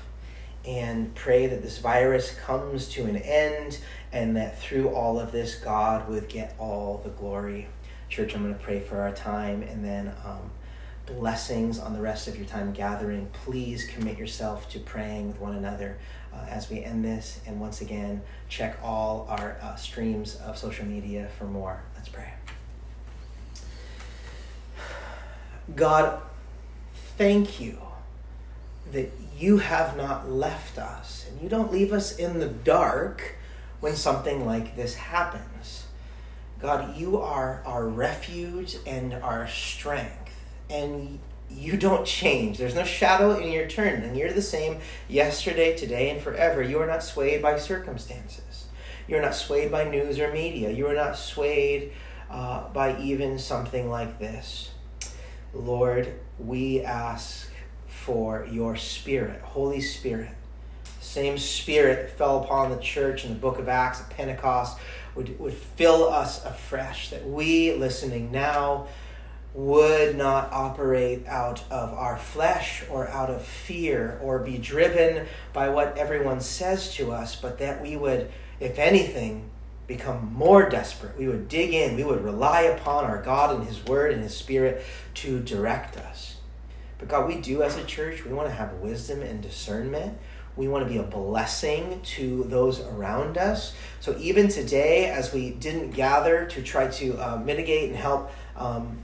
and 0.64 1.14
pray 1.14 1.46
that 1.46 1.62
this 1.62 1.78
virus 1.78 2.34
comes 2.34 2.88
to 2.90 3.04
an 3.04 3.16
end 3.16 3.78
and 4.12 4.36
that 4.36 4.60
through 4.60 4.88
all 4.90 5.18
of 5.18 5.32
this, 5.32 5.56
God 5.56 6.08
would 6.08 6.28
get 6.28 6.54
all 6.58 7.00
the 7.02 7.10
glory. 7.10 7.68
Church, 8.08 8.34
I'm 8.34 8.42
going 8.42 8.54
to 8.54 8.62
pray 8.62 8.80
for 8.80 9.00
our 9.00 9.12
time 9.12 9.62
and 9.62 9.84
then. 9.84 10.14
Um, 10.24 10.50
blessings 11.06 11.78
on 11.78 11.92
the 11.92 12.00
rest 12.00 12.28
of 12.28 12.36
your 12.36 12.46
time 12.46 12.72
gathering. 12.72 13.28
Please 13.32 13.86
commit 13.86 14.18
yourself 14.18 14.68
to 14.70 14.80
praying 14.80 15.28
with 15.28 15.40
one 15.40 15.54
another 15.54 15.98
uh, 16.32 16.44
as 16.48 16.68
we 16.68 16.82
end 16.82 17.04
this. 17.04 17.40
And 17.46 17.60
once 17.60 17.80
again, 17.80 18.22
check 18.48 18.78
all 18.82 19.26
our 19.30 19.56
uh, 19.62 19.76
streams 19.76 20.36
of 20.36 20.58
social 20.58 20.84
media 20.84 21.28
for 21.38 21.44
more. 21.44 21.82
Let's 21.94 22.08
pray. 22.08 22.32
God, 25.74 26.20
thank 27.16 27.60
you 27.60 27.78
that 28.92 29.12
you 29.36 29.58
have 29.58 29.96
not 29.96 30.30
left 30.30 30.78
us 30.78 31.26
and 31.28 31.40
you 31.40 31.48
don't 31.48 31.72
leave 31.72 31.92
us 31.92 32.16
in 32.16 32.38
the 32.38 32.48
dark 32.48 33.36
when 33.80 33.96
something 33.96 34.46
like 34.46 34.76
this 34.76 34.94
happens. 34.94 35.86
God, 36.60 36.96
you 36.96 37.18
are 37.18 37.62
our 37.66 37.86
refuge 37.86 38.76
and 38.86 39.12
our 39.12 39.46
strength 39.48 40.25
and 40.70 41.18
you 41.50 41.76
don't 41.76 42.06
change. 42.06 42.58
There's 42.58 42.74
no 42.74 42.84
shadow 42.84 43.38
in 43.38 43.52
your 43.52 43.66
turn, 43.66 44.02
and 44.02 44.16
you're 44.16 44.32
the 44.32 44.42
same 44.42 44.80
yesterday, 45.08 45.76
today, 45.76 46.10
and 46.10 46.20
forever. 46.20 46.62
You 46.62 46.80
are 46.80 46.86
not 46.86 47.02
swayed 47.02 47.42
by 47.42 47.58
circumstances. 47.58 48.66
You're 49.08 49.22
not 49.22 49.34
swayed 49.34 49.70
by 49.70 49.84
news 49.84 50.18
or 50.18 50.32
media. 50.32 50.70
You 50.70 50.88
are 50.88 50.94
not 50.94 51.16
swayed 51.16 51.92
uh, 52.30 52.68
by 52.68 53.00
even 53.00 53.38
something 53.38 53.88
like 53.88 54.18
this. 54.18 54.70
Lord, 55.54 56.12
we 56.38 56.82
ask 56.82 57.48
for 57.86 58.46
your 58.50 58.76
Spirit, 58.76 59.40
Holy 59.42 59.80
Spirit. 59.80 60.30
Same 61.00 61.38
Spirit 61.38 62.02
that 62.02 62.18
fell 62.18 62.42
upon 62.42 62.70
the 62.70 62.76
church 62.76 63.24
in 63.24 63.30
the 63.30 63.38
book 63.38 63.58
of 63.58 63.68
Acts 63.68 64.00
at 64.00 64.10
Pentecost 64.10 64.78
would, 65.14 65.38
would 65.38 65.54
fill 65.54 66.08
us 66.08 66.44
afresh, 66.44 67.10
that 67.10 67.26
we, 67.26 67.72
listening 67.72 68.30
now, 68.30 68.88
would 69.56 70.14
not 70.16 70.52
operate 70.52 71.26
out 71.26 71.64
of 71.70 71.94
our 71.94 72.18
flesh 72.18 72.84
or 72.90 73.08
out 73.08 73.30
of 73.30 73.42
fear 73.42 74.20
or 74.22 74.38
be 74.38 74.58
driven 74.58 75.26
by 75.54 75.70
what 75.70 75.96
everyone 75.96 76.40
says 76.40 76.94
to 76.94 77.10
us, 77.10 77.34
but 77.34 77.58
that 77.58 77.80
we 77.80 77.96
would, 77.96 78.30
if 78.60 78.78
anything, 78.78 79.48
become 79.86 80.30
more 80.34 80.68
desperate. 80.68 81.16
We 81.16 81.26
would 81.26 81.48
dig 81.48 81.72
in, 81.72 81.96
we 81.96 82.04
would 82.04 82.22
rely 82.22 82.62
upon 82.62 83.04
our 83.04 83.22
God 83.22 83.56
and 83.56 83.66
His 83.66 83.82
Word 83.86 84.12
and 84.12 84.22
His 84.22 84.36
Spirit 84.36 84.84
to 85.14 85.40
direct 85.40 85.96
us. 85.96 86.36
But 86.98 87.08
God, 87.08 87.26
we 87.26 87.40
do 87.40 87.62
as 87.62 87.78
a 87.78 87.84
church, 87.84 88.26
we 88.26 88.34
want 88.34 88.48
to 88.48 88.54
have 88.54 88.74
wisdom 88.74 89.22
and 89.22 89.40
discernment. 89.40 90.18
We 90.54 90.68
want 90.68 90.86
to 90.86 90.90
be 90.90 90.98
a 90.98 91.02
blessing 91.02 92.00
to 92.02 92.44
those 92.44 92.80
around 92.80 93.36
us. 93.36 93.74
So 94.00 94.16
even 94.18 94.48
today, 94.48 95.06
as 95.10 95.32
we 95.32 95.50
didn't 95.50 95.90
gather 95.90 96.46
to 96.46 96.62
try 96.62 96.88
to 96.88 97.16
uh, 97.18 97.36
mitigate 97.36 97.90
and 97.90 97.98
help 97.98 98.30
um, 98.56 98.98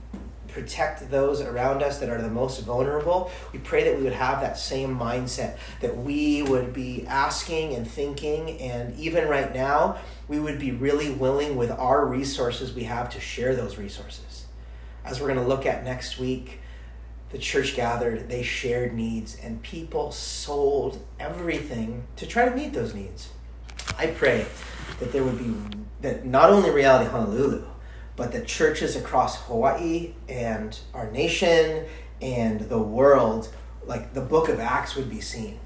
protect 0.53 1.09
those 1.09 1.41
around 1.41 1.81
us 1.81 1.99
that 1.99 2.09
are 2.09 2.21
the 2.21 2.29
most 2.29 2.61
vulnerable. 2.61 3.31
We 3.51 3.59
pray 3.59 3.83
that 3.85 3.97
we 3.97 4.03
would 4.03 4.13
have 4.13 4.39
that 4.41 4.57
same 4.57 4.97
mindset, 4.97 5.57
that 5.81 5.97
we 5.97 6.43
would 6.43 6.73
be 6.73 7.05
asking 7.07 7.73
and 7.75 7.89
thinking, 7.89 8.59
and 8.59 8.97
even 8.97 9.27
right 9.27 9.53
now, 9.53 9.97
we 10.27 10.39
would 10.39 10.59
be 10.59 10.71
really 10.71 11.11
willing 11.11 11.55
with 11.55 11.71
our 11.71 12.05
resources 12.05 12.73
we 12.73 12.83
have 12.83 13.09
to 13.11 13.19
share 13.19 13.55
those 13.55 13.77
resources. 13.77 14.45
As 15.03 15.19
we're 15.19 15.27
going 15.27 15.39
to 15.39 15.47
look 15.47 15.65
at 15.65 15.83
next 15.83 16.19
week, 16.19 16.59
the 17.31 17.39
church 17.39 17.75
gathered, 17.75 18.29
they 18.29 18.43
shared 18.43 18.93
needs, 18.93 19.35
and 19.41 19.61
people 19.63 20.11
sold 20.11 21.03
everything 21.19 22.03
to 22.17 22.27
try 22.27 22.47
to 22.47 22.55
meet 22.55 22.73
those 22.73 22.93
needs. 22.93 23.29
I 23.97 24.07
pray 24.07 24.45
that 24.99 25.11
there 25.11 25.23
would 25.23 25.39
be, 25.39 25.79
that 26.01 26.25
not 26.25 26.51
only 26.51 26.69
Reality 26.69 27.09
Honolulu, 27.09 27.65
but 28.15 28.31
the 28.31 28.41
churches 28.41 28.95
across 28.95 29.41
Hawaii 29.43 30.13
and 30.29 30.77
our 30.93 31.09
nation 31.11 31.85
and 32.21 32.61
the 32.61 32.79
world, 32.79 33.53
like 33.85 34.13
the 34.13 34.21
book 34.21 34.49
of 34.49 34.59
Acts 34.59 34.95
would 34.95 35.09
be 35.09 35.21
seen. 35.21 35.59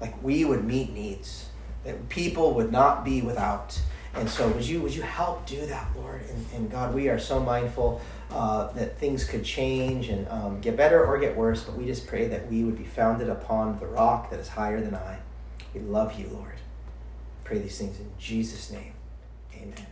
Like 0.00 0.20
we 0.22 0.44
would 0.44 0.64
meet 0.64 0.92
needs, 0.92 1.48
that 1.84 2.08
people 2.08 2.54
would 2.54 2.72
not 2.72 3.04
be 3.04 3.22
without. 3.22 3.80
And 4.14 4.28
so 4.28 4.48
would 4.48 4.66
you 4.66 4.80
would 4.82 4.94
you 4.94 5.02
help 5.02 5.46
do 5.46 5.64
that, 5.66 5.88
Lord? 5.96 6.22
And, 6.28 6.46
and 6.54 6.70
God, 6.70 6.94
we 6.94 7.08
are 7.08 7.18
so 7.18 7.40
mindful 7.40 8.00
uh, 8.30 8.72
that 8.72 8.98
things 8.98 9.24
could 9.24 9.44
change 9.44 10.08
and 10.08 10.28
um, 10.28 10.60
get 10.60 10.76
better 10.76 11.04
or 11.04 11.18
get 11.18 11.36
worse, 11.36 11.62
but 11.64 11.76
we 11.76 11.86
just 11.86 12.06
pray 12.06 12.28
that 12.28 12.50
we 12.50 12.64
would 12.64 12.76
be 12.76 12.84
founded 12.84 13.28
upon 13.28 13.78
the 13.78 13.86
rock 13.86 14.30
that 14.30 14.40
is 14.40 14.48
higher 14.48 14.80
than 14.80 14.94
I. 14.94 15.18
We 15.74 15.80
love 15.80 16.18
you, 16.18 16.28
Lord. 16.28 16.54
Pray 17.44 17.58
these 17.58 17.78
things 17.78 17.98
in 17.98 18.10
Jesus' 18.18 18.70
name. 18.70 18.92
Amen. 19.54 19.91